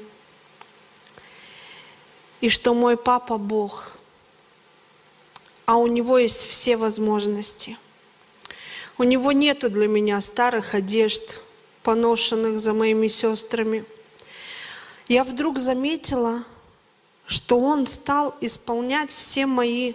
[2.42, 3.92] и что мой папа Бог,
[5.66, 7.78] а у Него есть все возможности.
[8.98, 11.42] У Него нету для меня старых одежд,
[11.88, 13.86] поношенных за моими сестрами.
[15.08, 16.44] Я вдруг заметила,
[17.26, 19.94] что Он стал исполнять все мои,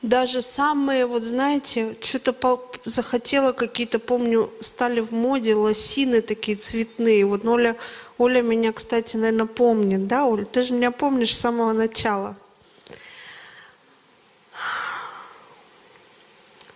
[0.00, 7.26] даже самые, вот знаете, что-то захотела какие-то, помню, стали в моде лосины такие цветные.
[7.26, 7.76] Вот Оля,
[8.16, 10.46] Оля меня, кстати, наверное, помнит, да, Оль?
[10.46, 12.36] Ты же меня помнишь с самого начала.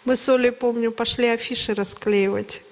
[0.05, 2.66] Мы с Олей, помню, пошли афиши расклеивать.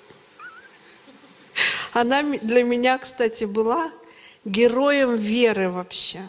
[1.95, 3.93] Она для меня, кстати, была
[4.45, 6.23] героем веры вообще.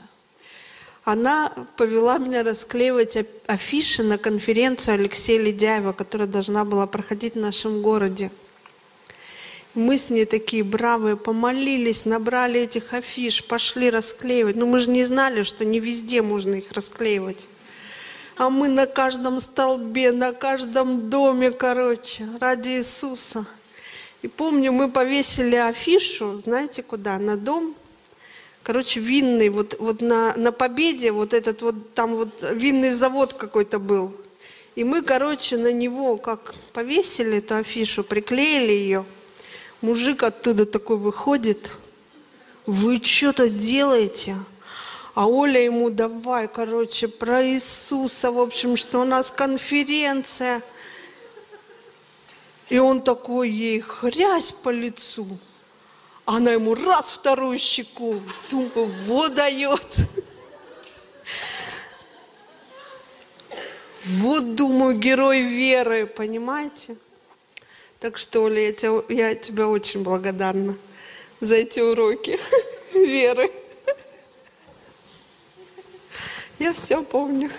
[1.03, 7.81] Она повела меня расклеивать афиши на конференцию Алексея Ледяева, которая должна была проходить в нашем
[7.81, 8.29] городе.
[9.73, 14.55] Мы с ней такие бравые, помолились, набрали этих афиш, пошли расклеивать.
[14.55, 17.47] Но мы же не знали, что не везде можно их расклеивать.
[18.37, 23.47] А мы на каждом столбе, на каждом доме, короче, ради Иисуса.
[24.21, 27.75] И помню, мы повесили афишу, знаете куда, на дом.
[28.63, 33.77] Короче, винный, вот, вот на, на Победе, вот этот вот, там вот винный завод какой-то
[33.77, 34.11] был.
[34.75, 39.05] И мы, короче, на него как повесили эту афишу, приклеили ее.
[39.81, 41.71] Мужик оттуда такой выходит.
[42.65, 44.35] Вы что-то делаете?
[45.13, 50.61] А Оля ему давай, короче, про Иисуса, в общем, что у нас конференция.
[52.69, 55.37] И он такой ей хрясь по лицу.
[56.25, 58.21] Она ему раз вторую щеку.
[58.49, 59.87] Думаю, вот дает.
[64.03, 66.97] Вот, думаю, герой веры, понимаете?
[67.99, 70.77] Так что, Оля, я, тебя, я тебя очень благодарна
[71.39, 72.39] за эти уроки
[72.93, 73.51] веры.
[76.59, 77.51] Я все помню.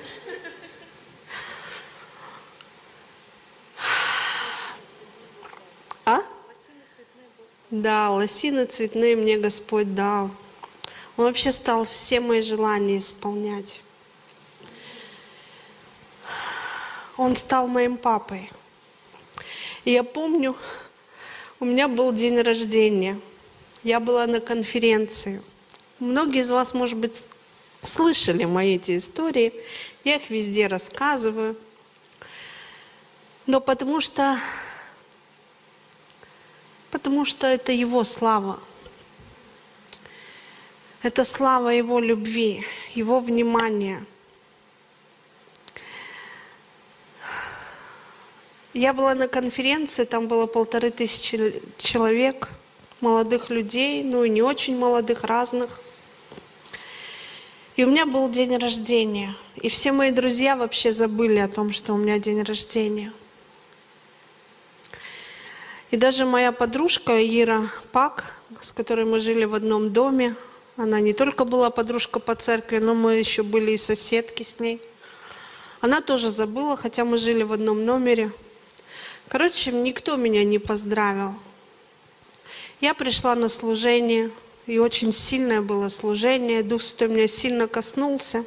[7.71, 10.31] Да, лосины цветные мне Господь дал.
[11.17, 13.81] Он вообще стал все мои желания исполнять.
[17.17, 18.51] Он стал моим папой.
[19.85, 20.55] И я помню,
[21.59, 23.19] у меня был день рождения.
[23.83, 25.43] Я была на конференции.
[25.99, 27.27] Многие из вас, может быть,
[27.83, 29.53] слышали мои эти истории.
[30.05, 31.57] Я их везде рассказываю.
[33.47, 34.39] Но потому что,
[36.97, 38.59] потому что это Его слава.
[41.03, 44.07] Это слава Его любви, Его внимания.
[48.72, 52.49] Я была на конференции, там было полторы тысячи человек,
[53.03, 55.78] молодых людей, ну и не очень молодых, разных.
[57.76, 59.36] И у меня был день рождения.
[59.57, 63.12] И все мои друзья вообще забыли о том, что у меня день рождения.
[65.93, 70.34] И даже моя подружка Ира Пак, с которой мы жили в одном доме,
[70.76, 74.80] она не только была подружка по церкви, но мы еще были и соседки с ней.
[75.80, 78.32] Она тоже забыла, хотя мы жили в одном номере.
[79.28, 81.34] Короче, никто меня не поздравил.
[82.80, 84.32] Я пришла на служение,
[84.66, 86.64] И очень сильное было служение.
[86.64, 88.45] Дух Святой меня сильно коснулся.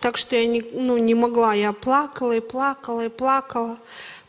[0.00, 1.54] Так что я не, ну, не могла.
[1.54, 3.78] Я плакала и плакала и плакала.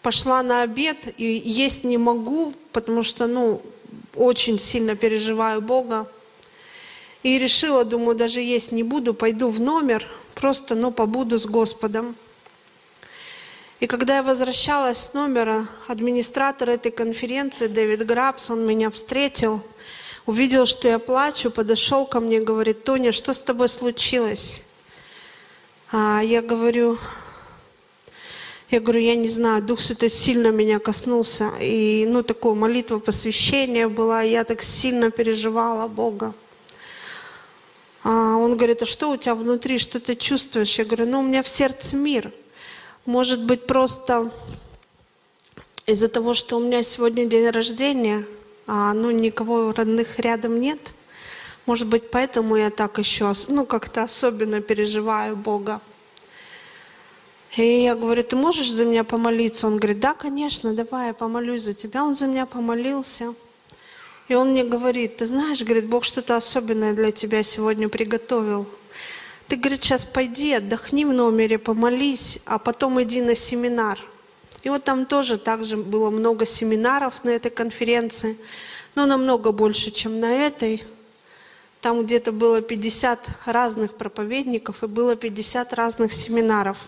[0.06, 3.64] Пошла на обед и есть не могу, потому что, ну,
[4.14, 6.08] очень сильно переживаю Бога.
[7.24, 12.16] И решила, думаю, даже есть не буду, пойду в номер, просто, ну, побуду с Господом.
[13.80, 19.60] И когда я возвращалась с номера, администратор этой конференции, Дэвид Грабс, он меня встретил,
[20.28, 24.62] увидел, что я плачу, подошел ко мне говорит, Тоня, что с тобой случилось?
[25.92, 27.00] А я говорю,
[28.72, 31.52] я говорю, я не знаю, Дух Святой сильно меня коснулся.
[31.62, 36.34] И, ну, такое молитва посвящения была, я так сильно переживала Бога.
[38.04, 40.78] А он говорит, а что у тебя внутри, что ты чувствуешь?
[40.78, 42.32] Я говорю, ну, у меня в сердце мир.
[43.06, 44.32] Может быть, просто
[45.86, 48.26] из-за того, что у меня сегодня день рождения,
[48.66, 50.96] а, ну, никого родных рядом нет.
[51.68, 55.82] Может быть, поэтому я так еще, ну, как-то особенно переживаю Бога.
[57.56, 59.68] И я говорю, ты можешь за меня помолиться?
[59.68, 62.04] Он говорит, да, конечно, давай, я помолюсь за тебя.
[62.04, 63.34] Он за меня помолился.
[64.28, 68.68] И он мне говорит, ты знаешь, говорит, Бог что-то особенное для тебя сегодня приготовил.
[69.48, 74.00] Ты, говорит, сейчас пойди, отдохни в номере, помолись, а потом иди на семинар.
[74.64, 78.38] И вот там тоже также было много семинаров на этой конференции,
[78.96, 80.84] но намного больше, чем на этой.
[81.80, 86.78] Там где-то было 50 разных проповедников и было 50 разных семинаров–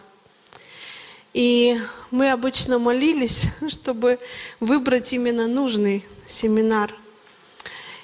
[1.38, 1.80] и
[2.10, 4.18] мы обычно молились, чтобы
[4.60, 6.92] выбрать именно нужный семинар.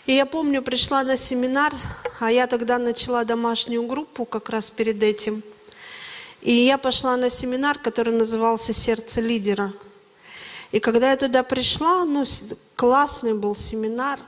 [0.05, 1.73] И я помню, пришла на семинар,
[2.19, 5.41] а я тогда начала домашнюю группу как раз перед этим.
[6.41, 9.73] И я пошла на семинар, который назывался «Сердце лидера».
[10.71, 12.25] И когда я туда пришла, ну,
[12.75, 14.19] классный был семинар,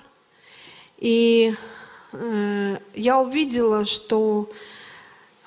[0.98, 1.54] и
[2.12, 4.50] э, я увидела, что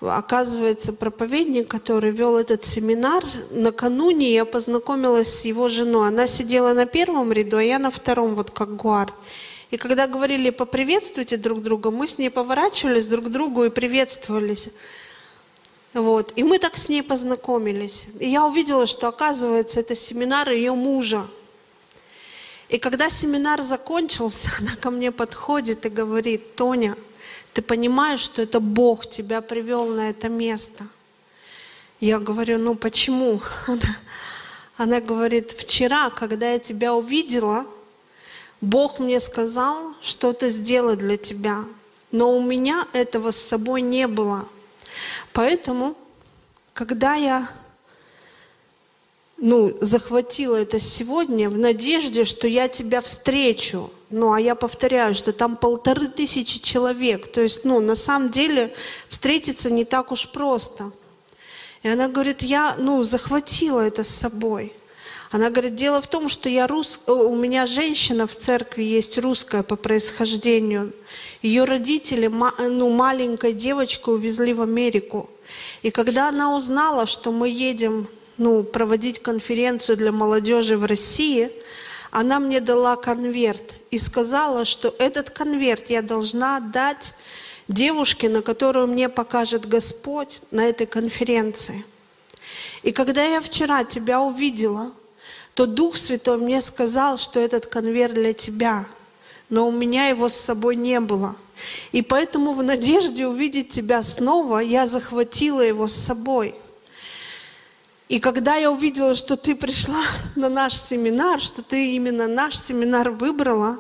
[0.01, 6.09] Оказывается, проповедник, который вел этот семинар, накануне я познакомилась с его женой.
[6.09, 9.12] Она сидела на первом ряду, а я на втором, вот как гуар.
[9.72, 14.70] И когда говорили «поприветствуйте друг друга», мы с ней поворачивались друг к другу и приветствовались.
[15.94, 16.32] Вот.
[16.36, 18.09] И мы так с ней познакомились.
[18.20, 21.26] И я увидела, что, оказывается, это семинар ее мужа.
[22.68, 26.96] И когда семинар закончился, она ко мне подходит и говорит, «Тоня,
[27.53, 30.86] ты понимаешь, что это Бог тебя привел на это место.
[32.01, 33.40] Я говорю, ну почему?
[33.66, 33.96] Она,
[34.76, 37.66] она говорит, вчера, когда я тебя увидела,
[38.61, 41.64] Бог мне сказал что-то сделать для тебя,
[42.12, 44.49] но у меня этого с собой не было.
[45.32, 45.96] Поэтому,
[46.74, 47.49] когда я
[49.39, 55.32] ну, захватила это сегодня в надежде, что я тебя встречу, ну, а я повторяю, что
[55.32, 57.30] там полторы тысячи человек.
[57.30, 58.74] То есть, ну, на самом деле
[59.09, 60.91] встретиться не так уж просто.
[61.82, 64.72] И она говорит, я, ну, захватила это с собой.
[65.30, 67.03] Она говорит, дело в том, что я рус...
[67.07, 70.93] у меня женщина в церкви есть русская по происхождению.
[71.43, 75.28] Ее родители, ну, маленькой девочкой увезли в Америку.
[75.82, 78.09] И когда она узнала, что мы едем
[78.39, 81.51] ну, проводить конференцию для молодежи в России–
[82.11, 87.14] она мне дала конверт и сказала, что этот конверт я должна отдать
[87.68, 91.84] девушке, на которую мне покажет Господь на этой конференции.
[92.82, 94.93] И когда я вчера тебя увидела,
[95.55, 98.86] то Дух Святой мне сказал, что этот конверт для тебя,
[99.51, 101.36] но у меня его с собой не было.
[101.93, 106.55] И поэтому в надежде увидеть тебя снова, я захватила его с собой–
[108.09, 110.03] и когда я увидела, что ты пришла
[110.35, 113.79] на наш семинар, что ты именно наш семинар выбрала,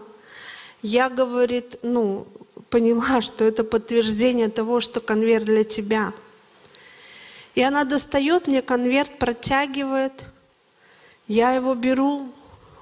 [0.82, 2.26] я, говорит, ну,
[2.70, 6.12] поняла, что это подтверждение того, что конверт для тебя.
[7.54, 10.30] И она достает мне конверт, протягивает.
[11.26, 12.30] Я его беру,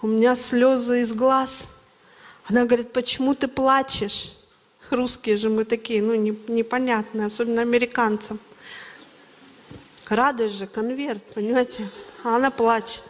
[0.02, 1.68] у меня слезы из глаз.
[2.48, 4.36] Она говорит, почему ты плачешь?
[4.90, 8.38] Русские же мы такие, ну, непонятные, особенно американцам.
[10.08, 11.88] Радость же, конверт, понимаете?
[12.22, 13.04] А она плачет.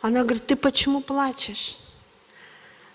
[0.00, 1.76] Она говорит, ты почему плачешь?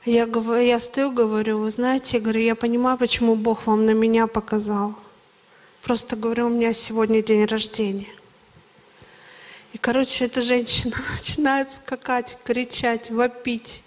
[0.06, 3.92] Я, говорю, я стою, говорю, вы знаете, я говорю, я понимаю, почему Бог вам на
[3.92, 4.96] меня показал.
[5.82, 8.08] Просто говорю, у меня сегодня день рождения.
[9.74, 13.84] И, короче, эта женщина начинает скакать, кричать, вопить.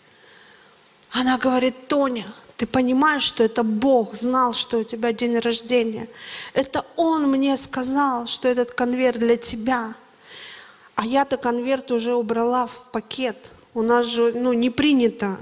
[1.11, 2.27] Она говорит, Тоня,
[2.57, 6.09] ты понимаешь, что это Бог знал, что у тебя день рождения.
[6.55, 9.95] Это Он мне сказал, что этот конверт для тебя.
[10.95, 13.51] А я-то конверт уже убрала в пакет.
[13.75, 15.37] У нас же ну, не принято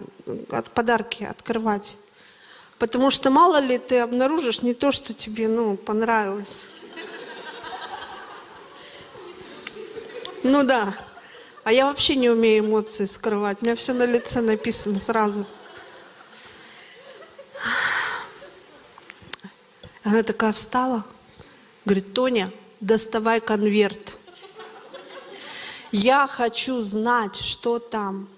[0.51, 1.97] от подарки открывать.
[2.81, 6.67] Потому что мало ли ты обнаружишь не то, что тебе, ну, понравилось.
[10.43, 10.93] Ну да.
[11.63, 13.59] А я вообще не умею эмоции скрывать.
[13.61, 15.47] У меня все на лице написано сразу.
[20.03, 21.05] Она такая встала,
[21.85, 24.19] говорит, Тоня, доставай конверт.
[25.93, 28.29] Я хочу знать, что там.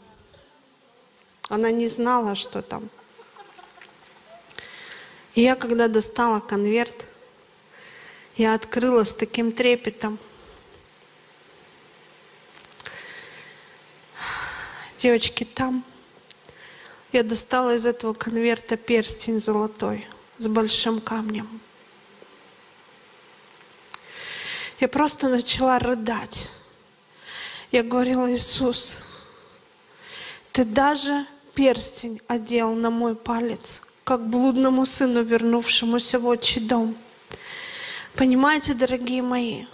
[1.48, 2.88] Она не знала, что там.
[5.34, 7.06] И я, когда достала конверт,
[8.36, 10.18] я открыла с таким трепетом.
[14.98, 15.84] Девочки, там
[17.16, 20.06] я достала из этого конверта перстень золотой
[20.36, 21.62] с большим камнем.
[24.80, 26.46] Я просто начала рыдать.
[27.72, 28.98] Я говорила, Иисус,
[30.52, 36.98] ты даже перстень одел на мой палец, как блудному сыну, вернувшемуся в отчий дом.
[38.14, 39.64] Понимаете, дорогие мои,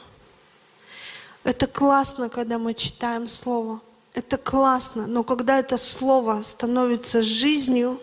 [1.42, 3.80] это классно, когда мы читаем Слово.
[4.14, 8.00] Это классно, но когда это Слово становится жизнью,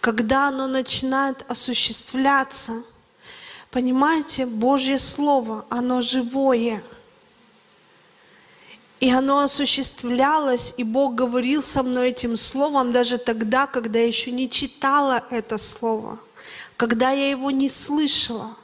[0.00, 2.82] когда оно начинает осуществляться,
[3.70, 6.82] понимаете, Божье Слово, оно живое.
[9.00, 14.30] И оно осуществлялось, и Бог говорил со мной этим словом даже тогда, когда я еще
[14.30, 16.18] не читала это слово,
[16.76, 18.56] когда я его не слышала.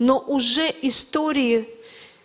[0.00, 1.68] Но уже истории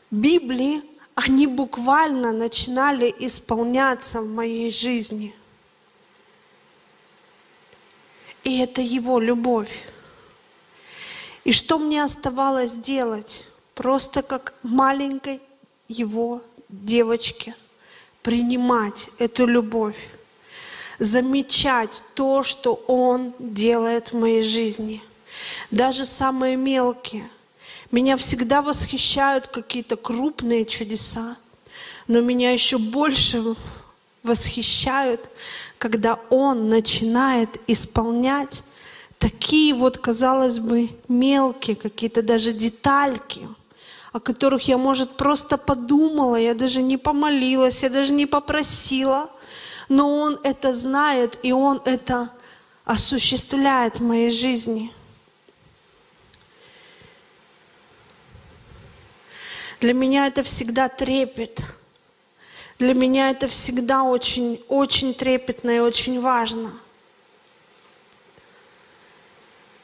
[0.09, 0.81] Библии,
[1.15, 5.35] они буквально начинали исполняться в моей жизни.
[8.43, 9.71] И это Его любовь.
[11.43, 13.45] И что мне оставалось делать?
[13.75, 15.41] Просто как маленькой
[15.87, 17.55] Его девочке
[18.21, 19.97] принимать эту любовь,
[20.99, 25.01] замечать то, что Он делает в моей жизни.
[25.71, 27.29] Даже самые мелкие.
[27.91, 31.35] Меня всегда восхищают какие-то крупные чудеса,
[32.07, 33.55] но меня еще больше
[34.23, 35.29] восхищают,
[35.77, 38.63] когда Он начинает исполнять
[39.19, 43.47] такие вот, казалось бы, мелкие какие-то даже детальки,
[44.13, 49.29] о которых я, может, просто подумала, я даже не помолилась, я даже не попросила,
[49.89, 52.29] но Он это знает, и Он это
[52.85, 54.93] осуществляет в моей жизни.
[59.81, 61.65] Для меня это всегда трепет.
[62.77, 66.71] Для меня это всегда очень, очень трепетно и очень важно.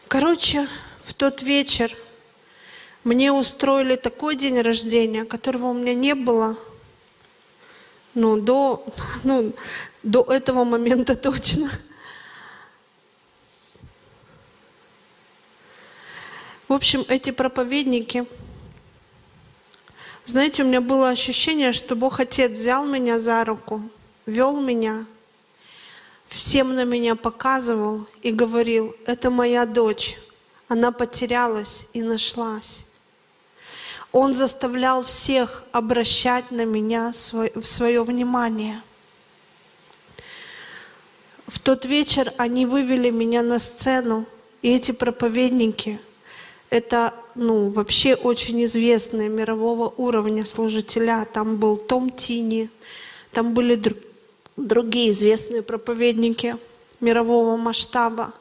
[0.07, 0.67] Короче,
[1.03, 1.91] в тот вечер
[3.03, 6.55] мне устроили такой день рождения, которого у меня не было
[8.13, 8.85] ну, до,
[9.23, 9.51] ну,
[10.03, 11.71] до этого момента точно.
[16.67, 18.27] В общем, эти проповедники,
[20.27, 23.81] знаете, у меня было ощущение, что Бог Отец взял меня за руку,
[24.25, 25.05] вел меня,
[26.27, 30.17] всем на меня показывал и говорил, это моя дочь,
[30.67, 32.87] она потерялась и нашлась.
[34.11, 38.81] Он заставлял всех обращать на меня свое, свое внимание.
[41.47, 44.25] В тот вечер они вывели меня на сцену,
[44.61, 46.01] и эти проповедники,
[46.69, 51.25] это ну, вообще очень известные мирового уровня служителя.
[51.31, 52.69] Там был Том Тини,
[53.31, 54.03] там были дру-
[54.57, 56.57] другие известные проповедники
[56.99, 58.33] мирового масштаба.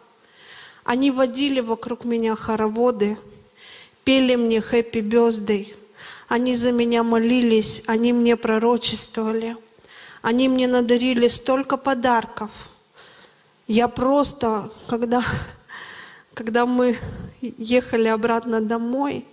[0.85, 3.17] Они водили вокруг меня хороводы,
[4.05, 5.75] пели мне «Happy Birthday».
[6.29, 9.57] Они за меня молились, они мне пророчествовали.
[10.23, 12.51] Они мне надарили столько подарков.
[13.69, 15.23] Я просто, когда,
[16.35, 16.99] когда мы
[17.41, 19.25] ехали обратно домой,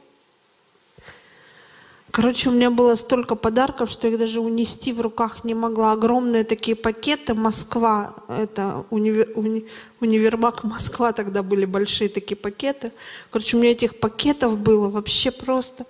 [2.16, 5.94] Короче, у меня было столько подарков, что их даже унести в руках не могла.
[5.94, 9.66] Огромные такие пакеты Москва, это универ, уни,
[10.00, 12.92] универмаг Москва, тогда были большие такие пакеты.
[13.32, 15.88] Короче, у меня этих пакетов было вообще просто.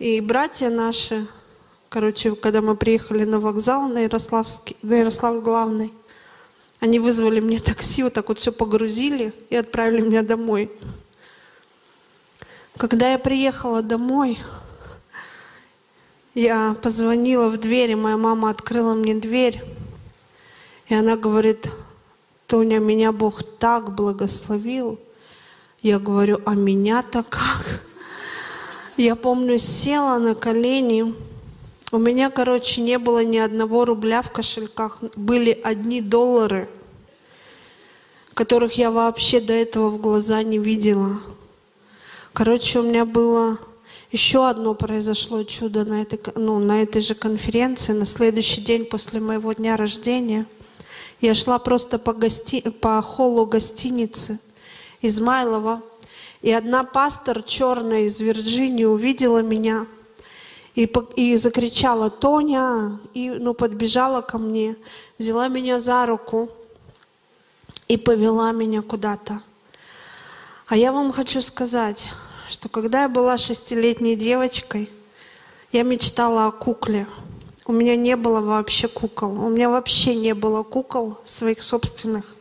[0.00, 1.24] И братья наши,
[1.88, 5.92] короче, когда мы приехали на вокзал на Ярославский, на Ярослав главный,
[6.80, 10.68] они вызвали мне такси, вот так вот все погрузили и отправили меня домой.
[12.76, 14.38] Когда я приехала домой,
[16.34, 19.62] я позвонила в дверь, и моя мама открыла мне дверь.
[20.88, 21.70] И она говорит,
[22.48, 24.98] Тоня, меня Бог так благословил.
[25.82, 27.84] Я говорю, а меня-то как?
[28.96, 31.14] Я помню, села на колени.
[31.92, 34.98] У меня, короче, не было ни одного рубля в кошельках.
[35.14, 36.68] Были одни доллары.
[38.34, 41.20] которых я вообще до этого в глаза не видела.
[42.34, 43.60] Короче, у меня было
[44.10, 49.20] еще одно произошло чудо на этой, ну, на этой же конференции, на следующий день после
[49.20, 50.44] моего дня рождения.
[51.20, 52.60] Я шла просто по, гости...
[52.68, 54.40] по холлу гостиницы
[55.00, 55.80] Измайлова,
[56.42, 59.86] и одна пастор черная из Вирджинии увидела меня
[60.74, 64.74] и, и закричала «Тоня!» и ну, подбежала ко мне,
[65.20, 66.50] взяла меня за руку
[67.86, 69.40] и повела меня куда-то.
[70.66, 72.08] А я вам хочу сказать,
[72.48, 74.90] что когда я была шестилетней девочкой,
[75.72, 77.06] я мечтала о кукле.
[77.66, 79.44] У меня не было вообще кукол.
[79.44, 82.34] У меня вообще не было кукол своих собственных.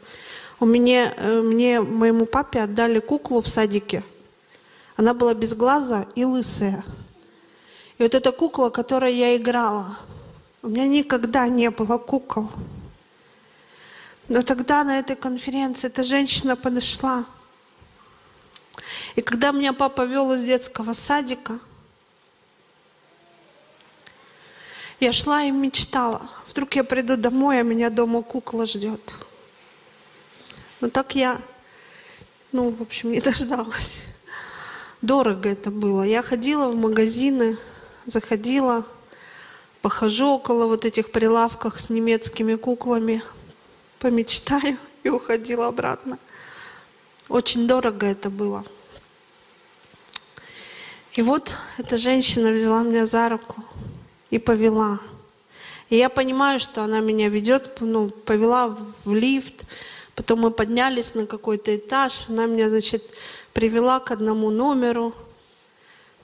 [0.62, 4.06] У меня, э, мне, моему папе отдали куклу в садике.
[4.96, 6.86] Она была без глаза и лысая.
[7.98, 9.98] И вот эта кукла, которой я играла,
[10.62, 12.48] у меня никогда не было кукол.
[14.30, 17.26] Но тогда на этой конференции эта женщина подошла
[19.16, 21.60] и когда меня папа вел из детского садика,
[25.00, 26.30] я шла и мечтала.
[26.48, 29.16] Вдруг я приду домой, а меня дома кукла ждет.
[30.80, 31.42] Но так я,
[32.52, 34.02] ну, в общем, не дождалась.
[35.02, 36.04] Дорого это было.
[36.04, 37.58] Я ходила в магазины,
[38.06, 38.86] заходила,
[39.82, 43.22] похожу около вот этих прилавков с немецкими куклами,
[44.00, 46.18] помечтаю и уходила обратно.
[47.30, 48.66] Очень дорого это было.
[51.16, 53.64] И вот эта женщина взяла меня за руку
[54.32, 55.00] и повела.
[55.90, 59.66] И я понимаю, что она меня ведет, ну, повела в лифт,
[60.16, 63.04] потом мы поднялись на какой-то этаж, она меня, значит,
[63.54, 65.14] привела к одному номеру,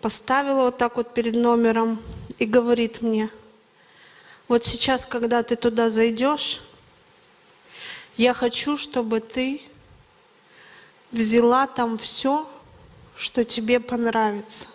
[0.02, 2.02] поставила вот так вот перед номером
[2.40, 3.30] и говорит мне,
[4.48, 6.62] вот сейчас, когда ты туда зайдешь,
[8.18, 9.62] я хочу, чтобы ты
[11.12, 12.50] взяла там все,
[13.16, 14.66] что тебе понравится.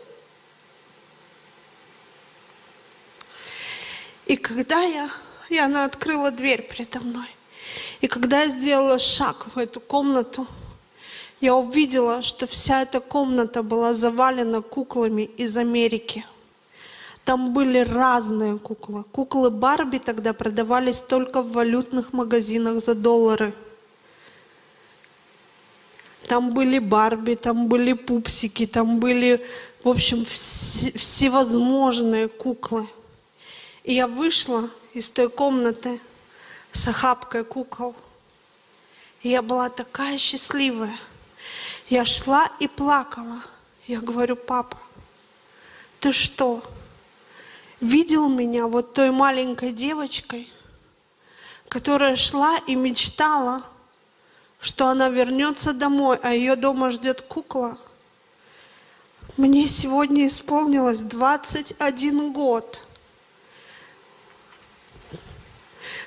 [4.26, 5.10] И когда я,
[5.50, 7.28] и она открыла дверь передо мной,
[8.00, 10.46] и когда я сделала шаг в эту комнату,
[11.40, 16.24] я увидела, что вся эта комната была завалена куклами из Америки.
[17.24, 19.04] Там были разные куклы.
[19.04, 23.54] Куклы Барби тогда продавались только в валютных магазинах за доллары.
[26.28, 29.44] Там были Барби, там были пупсики, там были,
[29.82, 32.88] в общем, вс- всевозможные куклы.
[33.85, 36.01] И я вышла из той комнаты
[36.72, 37.95] с охапкой кукол.
[39.22, 40.97] И я была такая счастливая.
[41.89, 43.43] Я шла и плакала.
[43.87, 44.78] Я говорю, папа,
[46.01, 46.62] ты что,
[47.80, 50.51] видел меня вот той маленькой девочкой,
[51.68, 53.62] которая шла и мечтала,
[54.61, 57.78] что она вернется домой, а ее дома ждет кукла?
[59.37, 62.84] Мне сегодня исполнилось 21 год.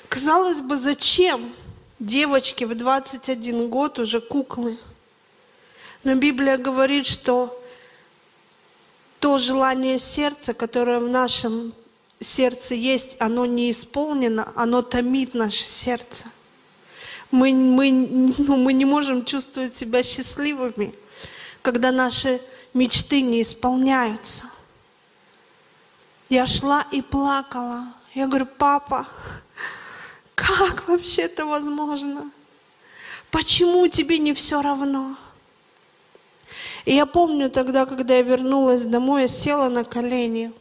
[0.10, 1.54] Казалось бы, зачем
[2.00, 4.78] девочке в 21 год уже куклы?
[6.04, 7.62] Но Библия говорит, что
[9.20, 11.74] то желание сердца, которое в нашем
[12.20, 16.26] сердце есть, оно не исполнено, оно томит наше сердце.
[17.30, 20.96] Мы, мы, ну, мы не можем чувствовать себя счастливыми,
[21.62, 22.40] когда наши
[22.74, 24.46] мечты не исполняются.
[26.30, 27.94] Я шла и плакала.
[28.14, 29.08] Я говорю, папа,
[30.38, 32.32] как вообще это возможно?
[33.32, 35.18] Почему тебе не все равно?
[36.86, 40.54] И я помню тогда, когда я вернулась домой, я села на колени.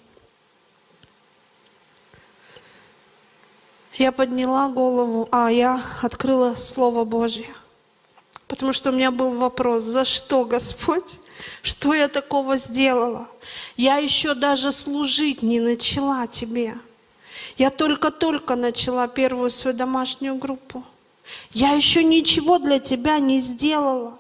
[3.93, 7.55] Я подняла голову, а я открыла Слово Божье.
[8.49, 11.21] Потому что у меня был вопрос, за что, Господь?
[11.63, 13.29] Что я такого сделала?
[13.77, 16.75] Я еще даже служить не начала Тебе.
[17.57, 20.85] Я только-только начала первую свою домашнюю группу.
[21.53, 24.19] Я еще ничего для тебя не сделала.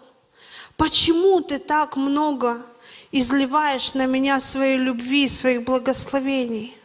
[0.77, 2.65] Почему ты так много
[3.13, 6.77] изливаешь на меня своей любви, своих благословений?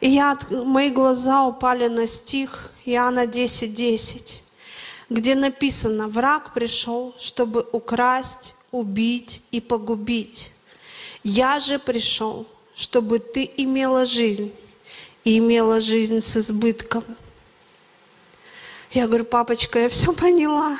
[0.00, 4.44] И я, мои глаза упали на стих Иоанна 10.10, 10,
[5.10, 10.52] где написано, враг пришел, чтобы украсть, убить и погубить.
[11.22, 14.52] Я же пришел, чтобы ты имела жизнь
[15.24, 17.04] и имела жизнь с избытком.
[18.92, 20.78] Я говорю, папочка, я все поняла.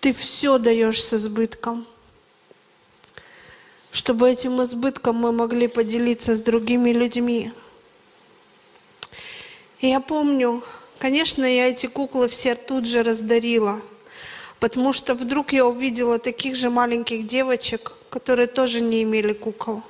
[0.00, 1.86] Ты все даешь с избытком.
[3.90, 7.52] Чтобы этим избытком мы могли поделиться с другими людьми.
[9.80, 10.62] И я помню,
[10.98, 13.80] конечно, я эти куклы все тут же раздарила.
[14.60, 19.82] Потому что вдруг я увидела таких же маленьких девочек, которые тоже не имели кукол.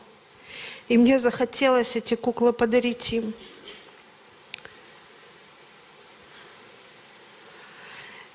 [0.88, 3.34] И мне захотелось эти куклы подарить им.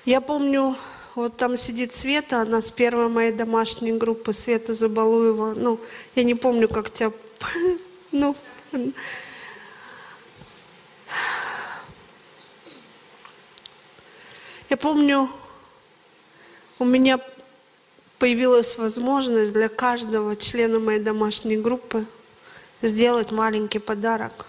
[0.04, 0.76] Я помню,
[1.14, 5.54] вот там сидит Света, она с первой моей домашней группы, Света Забалуева.
[5.54, 5.80] Ну,
[6.14, 7.10] я не помню, как тебя...
[8.12, 8.36] Ну,
[14.68, 15.28] я помню,
[16.78, 17.18] у меня
[18.18, 22.06] появилась возможность для каждого члена моей домашней группы
[22.82, 24.46] сделать маленький подарок.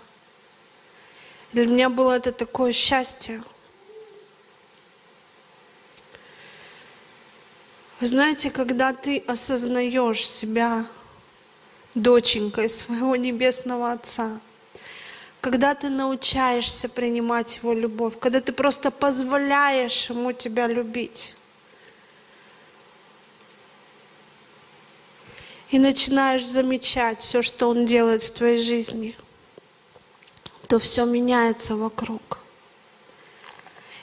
[1.54, 3.42] Для меня было это такое счастье.
[8.02, 10.86] Знаете, когда ты осознаешь себя
[11.94, 14.42] доченькой своего Небесного Отца,
[15.40, 21.36] когда ты научаешься принимать Его любовь, когда ты просто позволяешь Ему тебя любить,
[25.70, 29.18] и начинаешь замечать все, что Он делает в твоей жизни,
[30.68, 32.40] то все меняется вокруг.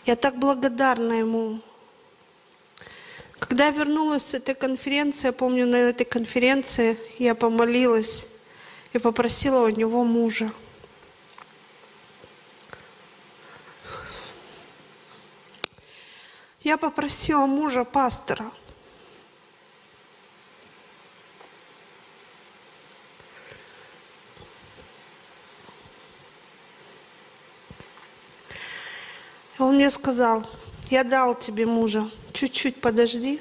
[0.07, 1.61] Я так благодарна Ему.
[3.49, 8.28] Когда я вернулась с этой конференции, я помню, на этой конференции я помолилась
[8.93, 10.53] и попросила у него мужа.
[16.61, 18.53] Я попросила мужа пастора–
[29.62, 30.45] Он мне сказал,
[30.90, 33.41] я дал тебе мужа, чуть-чуть подожди.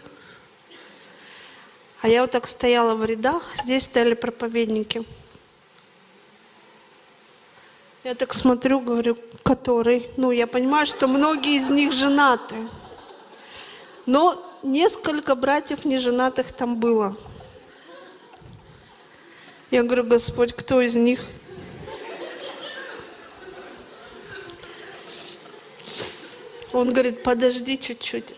[2.01, 5.05] А я вот так стояла в рядах, здесь стояли проповедники.
[8.03, 10.09] Я так смотрю, говорю, который?
[10.17, 12.55] Ну, я понимаю, что многие из них женаты.
[14.07, 17.15] Но несколько братьев неженатых там было.
[19.69, 21.23] Я говорю, Господь, кто из них?
[26.73, 28.35] Он говорит, подожди чуть-чуть.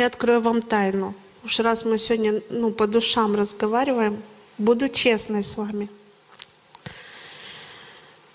[0.00, 1.14] Я открою вам тайну.
[1.44, 4.22] Уж раз мы сегодня ну, по душам разговариваем,
[4.56, 5.90] буду честной с вами.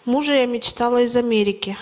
[0.06, 1.76] Мужа я мечтала из Америки.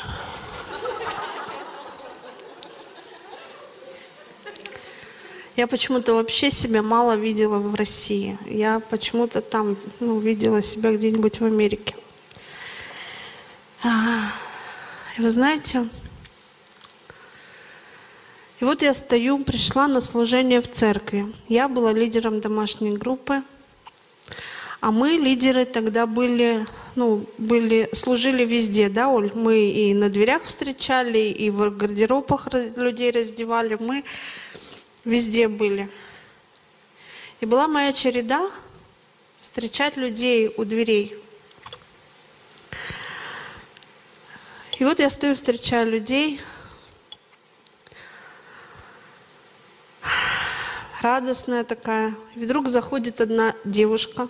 [5.58, 8.40] Я почему-то вообще себя мало видела в России.
[8.46, 11.94] Я почему-то там ну, видела себя где-нибудь в Америке.
[13.84, 14.32] А,
[15.18, 15.90] вы знаете,
[18.64, 21.26] и вот я стою, пришла на служение в церкви.
[21.50, 23.44] Я была лидером домашней группы,
[24.80, 29.34] а мы лидеры тогда были, ну, были, служили везде, да, Оль?
[29.36, 32.48] Мы и на дверях встречали, и в гардеробах
[32.78, 33.76] людей раздевали.
[33.78, 34.06] Мы
[35.04, 35.90] везде были.
[37.42, 38.50] И была моя череда
[39.42, 41.18] встречать людей у дверей.
[44.80, 46.40] И вот я стою, встречаю людей,
[51.04, 52.16] радостная такая.
[52.36, 54.28] И вдруг заходит одна девушка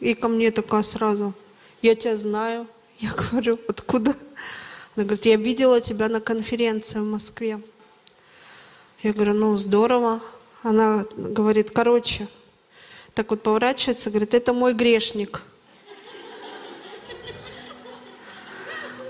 [0.00, 1.34] и ко мне такая сразу,
[1.82, 2.66] я тебя знаю.
[2.98, 4.16] Я говорю, откуда?
[4.96, 7.60] Она говорит, я видела тебя на конференции в Москве.
[9.02, 10.20] Я говорю, ну здорово.
[10.62, 12.26] Она говорит, короче,
[13.12, 15.42] так вот поворачивается, говорит, это мой грешник.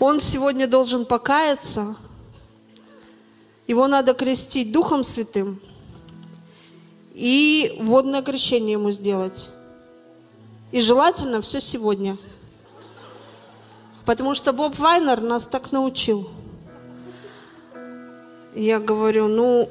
[0.00, 1.96] Он сегодня должен покаяться,
[3.68, 5.60] его надо крестить Духом Святым
[7.14, 9.50] и водное крещение ему сделать.
[10.72, 12.18] И желательно все сегодня.
[14.04, 16.28] Потому что Боб Вайнер нас так научил.
[18.54, 19.68] Я говорю, ну,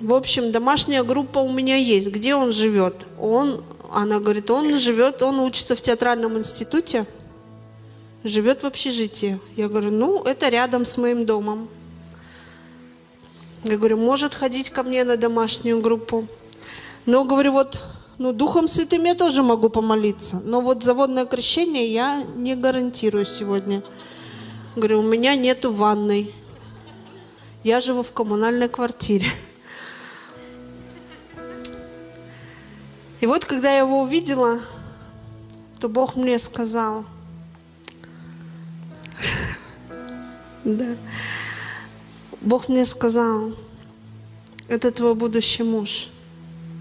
[0.00, 2.10] в общем, домашняя группа у меня есть.
[2.10, 2.94] Где он живет?
[3.18, 7.06] Он, она говорит, он живет, он учится в театральном институте,
[8.22, 9.40] живет в общежитии.
[9.56, 11.68] Я говорю, ну, это рядом с моим домом.
[13.64, 16.26] Я говорю, может ходить ко мне на домашнюю группу.
[17.06, 17.82] Но, говорю, вот,
[18.18, 20.40] ну, Духом Святым я тоже могу помолиться.
[20.44, 23.82] Но вот заводное крещение я не гарантирую сегодня.
[24.76, 26.32] Говорю, у меня нету ванной.
[27.64, 29.26] Я живу в коммунальной квартире.
[33.20, 34.60] И вот, когда я его увидела,
[35.78, 37.04] то Бог мне сказал,
[40.64, 40.96] да,
[42.40, 43.52] Бог мне сказал,
[44.68, 46.08] это твой будущий муж.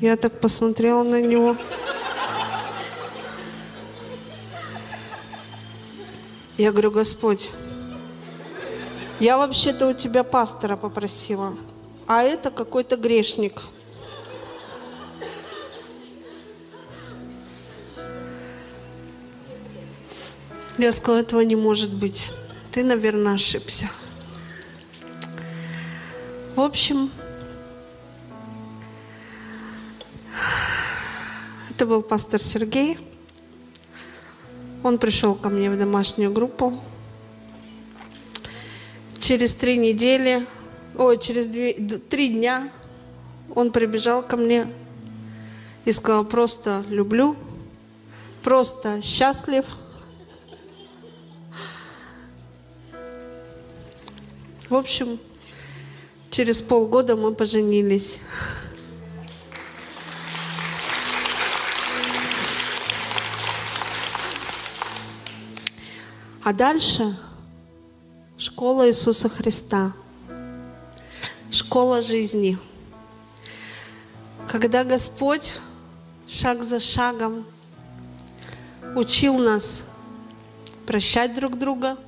[0.01, 1.57] Я так посмотрела на него.
[6.57, 7.49] Я говорю, Господь,
[9.19, 11.53] я вообще-то у тебя пастора попросила,
[12.07, 13.61] а это какой-то грешник.
[20.77, 22.31] Я сказала, этого не может быть.
[22.71, 23.89] Ты, наверное, ошибся.
[26.55, 27.11] В общем,
[31.69, 32.97] это был пастор Сергей.
[34.83, 36.77] Он пришел ко мне в домашнюю группу.
[39.17, 40.45] Через три недели,
[40.97, 42.69] ой, через две, три дня
[43.55, 44.67] он прибежал ко мне
[45.85, 47.37] и сказал, просто люблю,
[48.43, 49.65] просто счастлив.
[54.69, 55.19] В общем,
[56.29, 58.21] через полгода мы поженились.
[66.49, 67.15] А дальше
[68.35, 69.93] школа Иисуса Христа,
[71.51, 72.57] школа жизни.
[74.47, 75.53] Когда Господь
[76.27, 77.45] шаг за шагом
[78.95, 79.89] учил нас
[80.87, 81.99] прощать друг друга,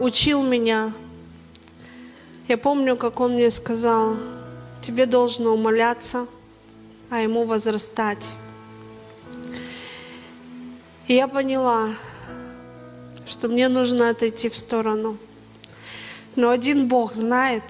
[0.00, 0.92] учил меня.
[2.48, 4.16] Я помню, как Он мне сказал,
[4.80, 6.26] тебе должно умоляться,
[7.10, 8.34] а ему возрастать.
[11.06, 11.90] И я поняла,
[13.26, 15.18] что мне нужно отойти в сторону.
[16.36, 17.62] Но один Бог знает,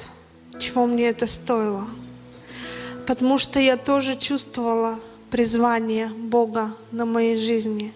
[0.58, 1.86] чего мне это стоило.
[3.06, 4.98] Потому что я тоже чувствовала
[5.30, 7.92] призвание Бога на моей жизни.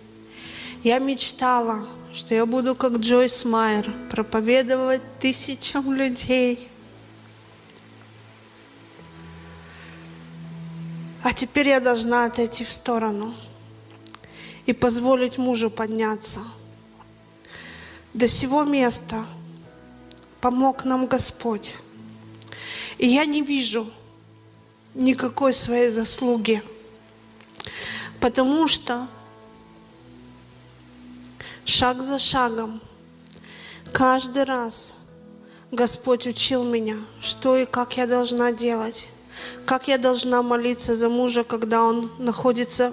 [0.84, 6.68] Я мечтала, что я буду как Джойс Майер, проповедовать тысячам людей.
[11.22, 13.34] А теперь я должна отойти в сторону
[14.66, 16.40] и позволить мужу подняться–
[18.18, 19.24] до сего места
[20.40, 21.76] помог нам Господь.
[22.98, 23.88] И я не вижу
[24.92, 26.60] никакой своей заслуги,
[28.18, 29.06] потому что
[31.64, 32.80] шаг за шагом
[33.92, 34.94] каждый раз
[35.70, 39.06] Господь учил меня, что и как я должна делать,
[39.64, 42.92] как я должна молиться за мужа, когда он находится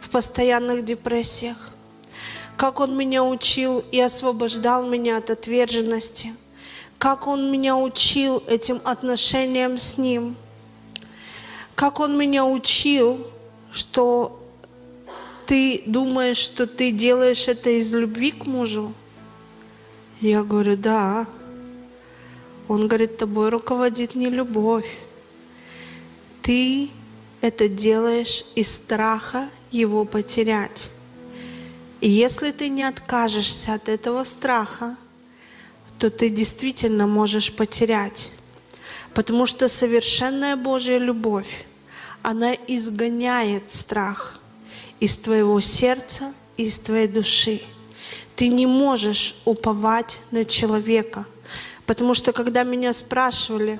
[0.00, 1.71] в постоянных депрессиях,
[2.56, 6.34] как Он меня учил и освобождал меня от отверженности,
[6.98, 10.36] как Он меня учил этим отношениям с Ним,
[11.74, 13.26] как Он меня учил,
[13.72, 14.38] что
[15.46, 18.94] ты думаешь, что ты делаешь это из любви к мужу?
[20.20, 21.26] Я говорю, да.
[22.68, 24.98] Он говорит, тобой руководит не любовь.
[26.42, 26.90] Ты
[27.40, 30.90] это делаешь из страха его потерять.
[32.02, 34.96] И если ты не откажешься от этого страха,
[36.00, 38.32] то ты действительно можешь потерять.
[39.14, 41.64] Потому что совершенная Божья любовь,
[42.22, 44.40] она изгоняет страх
[44.98, 47.60] из твоего сердца, из твоей души.
[48.34, 51.24] Ты не можешь уповать на человека.
[51.86, 53.78] Потому что когда меня спрашивали,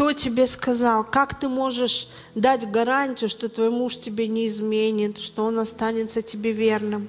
[0.00, 5.44] кто тебе сказал, как ты можешь дать гарантию, что твой муж тебе не изменит, что
[5.44, 7.06] он останется тебе верным?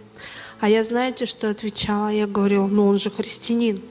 [0.60, 2.10] А я знаете, что отвечала?
[2.10, 3.82] Я говорила, ну он же христианин.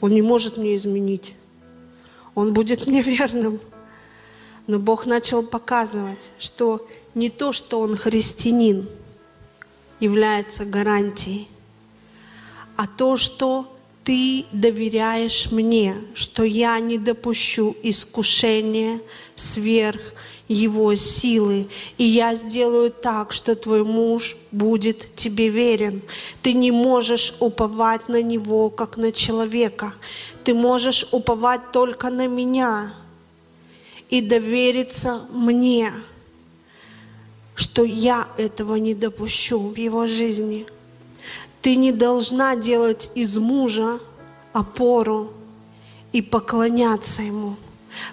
[0.00, 1.34] Он не может мне изменить.
[2.34, 3.60] Он будет мне верным.
[4.66, 8.88] Но Бог начал показывать, что не то, что он христианин,
[10.00, 11.48] является гарантией,
[12.78, 13.70] а то, что
[14.04, 19.00] ты доверяешь мне, что я не допущу искушения
[19.34, 20.00] сверх
[20.48, 26.02] его силы, и я сделаю так, что твой муж будет тебе верен.
[26.42, 29.94] Ты не можешь уповать на него, как на человека.
[30.42, 32.92] Ты можешь уповать только на меня
[34.08, 35.92] и довериться мне,
[37.54, 40.66] что я этого не допущу в его жизни.
[41.62, 44.00] Ты не должна делать из мужа
[44.52, 45.32] опору
[46.12, 47.56] и поклоняться ему,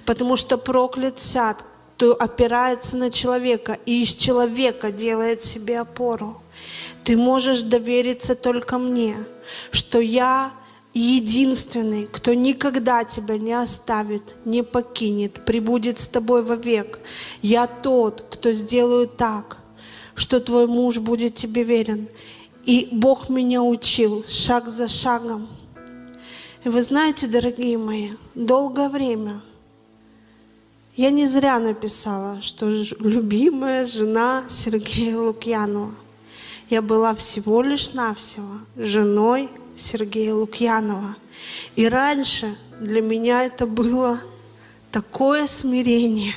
[0.05, 1.63] потому что проклят сад,
[1.95, 6.41] кто опирается на человека и из человека делает себе опору.
[7.03, 9.15] Ты можешь довериться только мне,
[9.71, 10.51] что я
[10.93, 16.99] единственный, кто никогда тебя не оставит, не покинет, прибудет с тобой вовек.
[17.41, 19.57] Я тот, кто сделаю так,
[20.15, 22.09] что твой муж будет тебе верен.
[22.67, 25.47] И Бог меня учил шаг за шагом.
[26.65, 29.41] И вы знаете, дорогие мои, долгое время
[30.97, 32.65] я не зря написала, что
[32.99, 35.95] любимая жена Сергея Лукьянова.
[36.69, 41.15] Я была всего лишь навсего женой Сергея Лукьянова.
[41.77, 44.19] И раньше для меня это было
[44.91, 46.35] такое смирение,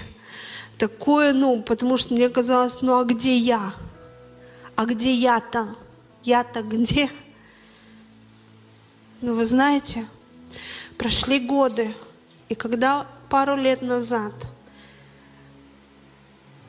[0.78, 3.74] такое, ну, потому что мне казалось, ну а где я?
[4.76, 5.74] А где я-то?
[6.22, 7.08] Я-то где?
[9.20, 10.06] Ну, вы знаете,
[10.96, 11.94] прошли годы,
[12.48, 14.32] и когда пару лет назад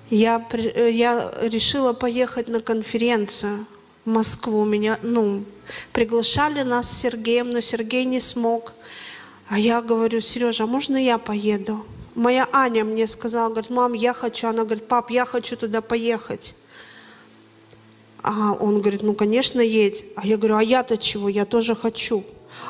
[0.09, 3.65] я, при- я решила поехать на конференцию
[4.05, 5.45] в Москву, меня, ну,
[5.93, 8.73] приглашали нас с Сергеем, но Сергей не смог.
[9.47, 11.85] А я говорю, Сережа, а можно я поеду?
[12.15, 14.47] Моя Аня мне сказала, говорит, мам, я хочу.
[14.47, 16.55] Она говорит, пап, я хочу туда поехать.
[18.23, 20.05] А он говорит, ну, конечно, едь.
[20.15, 21.29] А я говорю, а я-то чего?
[21.29, 22.23] Я тоже хочу.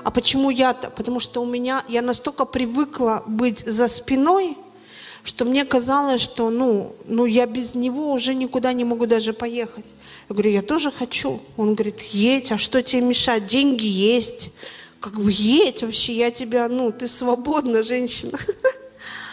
[0.04, 0.89] А почему я-то?
[0.89, 4.58] Потому что у меня, я настолько привыкла быть за спиной,
[5.24, 9.93] что мне казалось, что, ну, ну, я без него уже никуда не могу даже поехать.
[10.30, 11.41] Я говорю, я тоже хочу.
[11.58, 13.45] Он говорит, едь, а что тебе мешать?
[13.45, 14.52] Деньги есть.
[14.99, 18.39] Как бы едь вообще, я тебя, ну, ты свободна, женщина.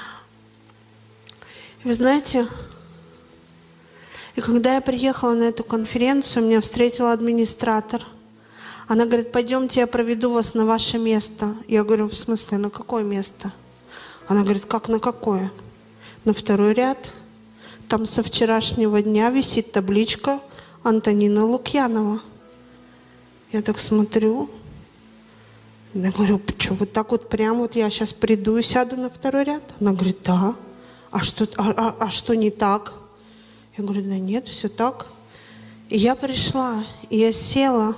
[1.84, 2.48] Вы знаете,
[4.38, 8.06] и когда я приехала на эту конференцию, меня встретила администратор.
[8.86, 11.56] Она говорит, пойдемте, я проведу вас на ваше место.
[11.66, 13.52] Я говорю, в смысле, на какое место?
[14.28, 15.50] Она говорит, как на какое?
[16.24, 17.12] На второй ряд.
[17.88, 20.38] Там со вчерашнего дня висит табличка
[20.84, 22.22] Антонина Лукьянова.
[23.50, 24.48] Я так смотрю.
[25.94, 29.42] Я говорю, что вот так вот прям вот я сейчас приду и сяду на второй
[29.42, 29.64] ряд?
[29.80, 30.54] Она говорит, да.
[31.10, 32.97] А что, а, а- а что не так?
[33.78, 35.06] Я говорю, да нет, все так.
[35.88, 37.94] И я пришла, и я села.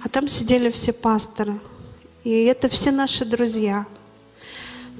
[0.00, 1.58] А там сидели все пасторы.
[2.22, 3.84] И это все наши друзья.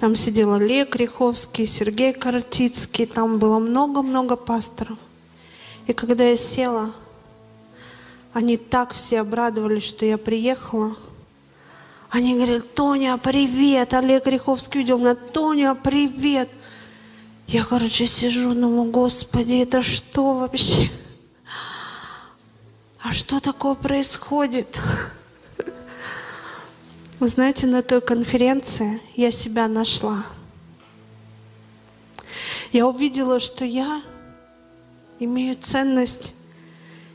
[0.01, 4.99] Там сидел Олег Риховский, Сергей Каратицкий, там было много-много пасторов.
[5.87, 6.93] И когда я села,
[8.33, 10.97] они так все обрадовались, что я приехала.
[12.11, 13.95] Они говорят, Тоня, привет.
[13.95, 16.49] Олег Риховский видел меня, Тоня, привет.
[17.49, 20.91] Я, короче, сижу, думаю, Господи, это что вообще?
[23.01, 24.79] А что такое происходит?
[27.19, 30.27] Вы знаете, на той конференции я себя нашла.
[32.71, 34.03] Я увидела, что я
[35.19, 36.35] имею ценность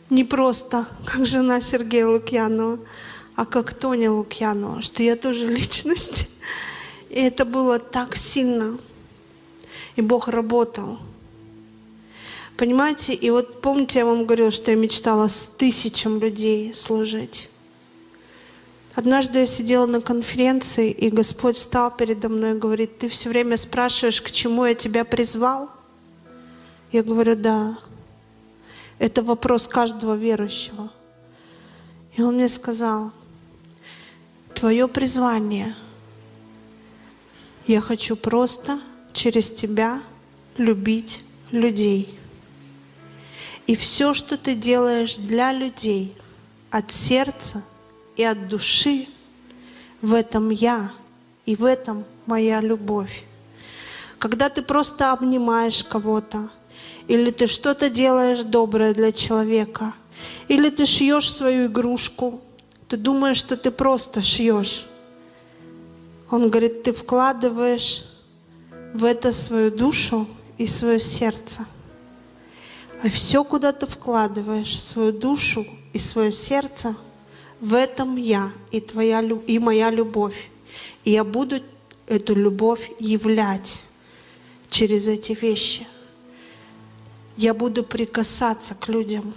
[0.10, 2.80] не просто как жена Сергея Лукьянова,
[3.36, 6.28] а как Тоня Лукьянова, что я тоже личность.
[7.12, 8.80] И это было так сильно.
[9.96, 11.00] И Бог работал.
[12.58, 17.50] Понимаете, и вот помните, я вам говорила, что я мечтала с тысячам людей служить.
[18.96, 23.58] Однажды я сидела на конференции, и Господь встал передо мной и говорит, ты все время
[23.58, 25.72] спрашиваешь, к чему я тебя призвал?
[26.92, 27.80] Я говорю, да.
[29.00, 30.92] Это вопрос каждого верующего.
[32.16, 33.12] И он мне сказал,
[34.54, 35.76] твое призвание,
[37.66, 38.80] я хочу просто
[39.14, 40.02] через тебя
[40.58, 42.20] любить людей.
[43.68, 46.16] И все, что ты делаешь для людей,
[46.70, 47.64] от сердца
[48.16, 49.08] и от души,
[50.02, 50.92] в этом я
[51.46, 53.24] и в этом моя любовь.
[54.18, 56.50] Когда ты просто обнимаешь кого-то,
[57.08, 59.94] или ты что-то делаешь доброе для человека,
[60.48, 62.42] или ты шьешь свою игрушку,
[62.88, 64.86] ты думаешь, что ты просто шьешь.
[66.30, 68.06] Он говорит, ты вкладываешь
[68.94, 71.66] в это свою душу и свое сердце.
[73.02, 76.96] А все, куда ты вкладываешь свою душу и свое сердце,
[77.60, 80.50] в этом я и, твоя, и моя любовь.
[81.04, 81.60] И я буду
[82.08, 83.82] эту любовь являть
[84.70, 85.88] через эти вещи.
[87.36, 89.34] Я буду прикасаться к людям.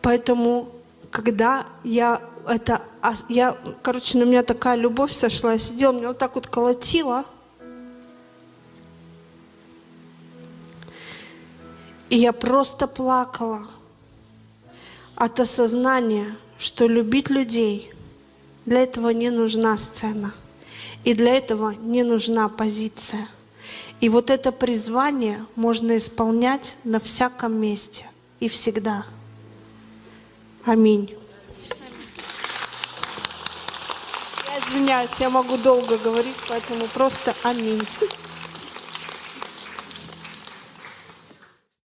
[0.00, 0.68] Поэтому,
[1.10, 6.18] когда я это, а я, короче, на меня такая любовь сошла, я сидела, меня вот
[6.18, 7.24] так вот колотила.
[12.12, 13.66] И я просто плакала
[15.14, 17.90] от осознания, что любить людей,
[18.66, 20.34] для этого не нужна сцена.
[21.04, 23.26] И для этого не нужна позиция.
[24.02, 28.04] И вот это призвание можно исполнять на всяком месте
[28.40, 29.06] и всегда.
[30.66, 31.16] Аминь.
[34.48, 37.80] Я извиняюсь, я могу долго говорить, поэтому просто аминь.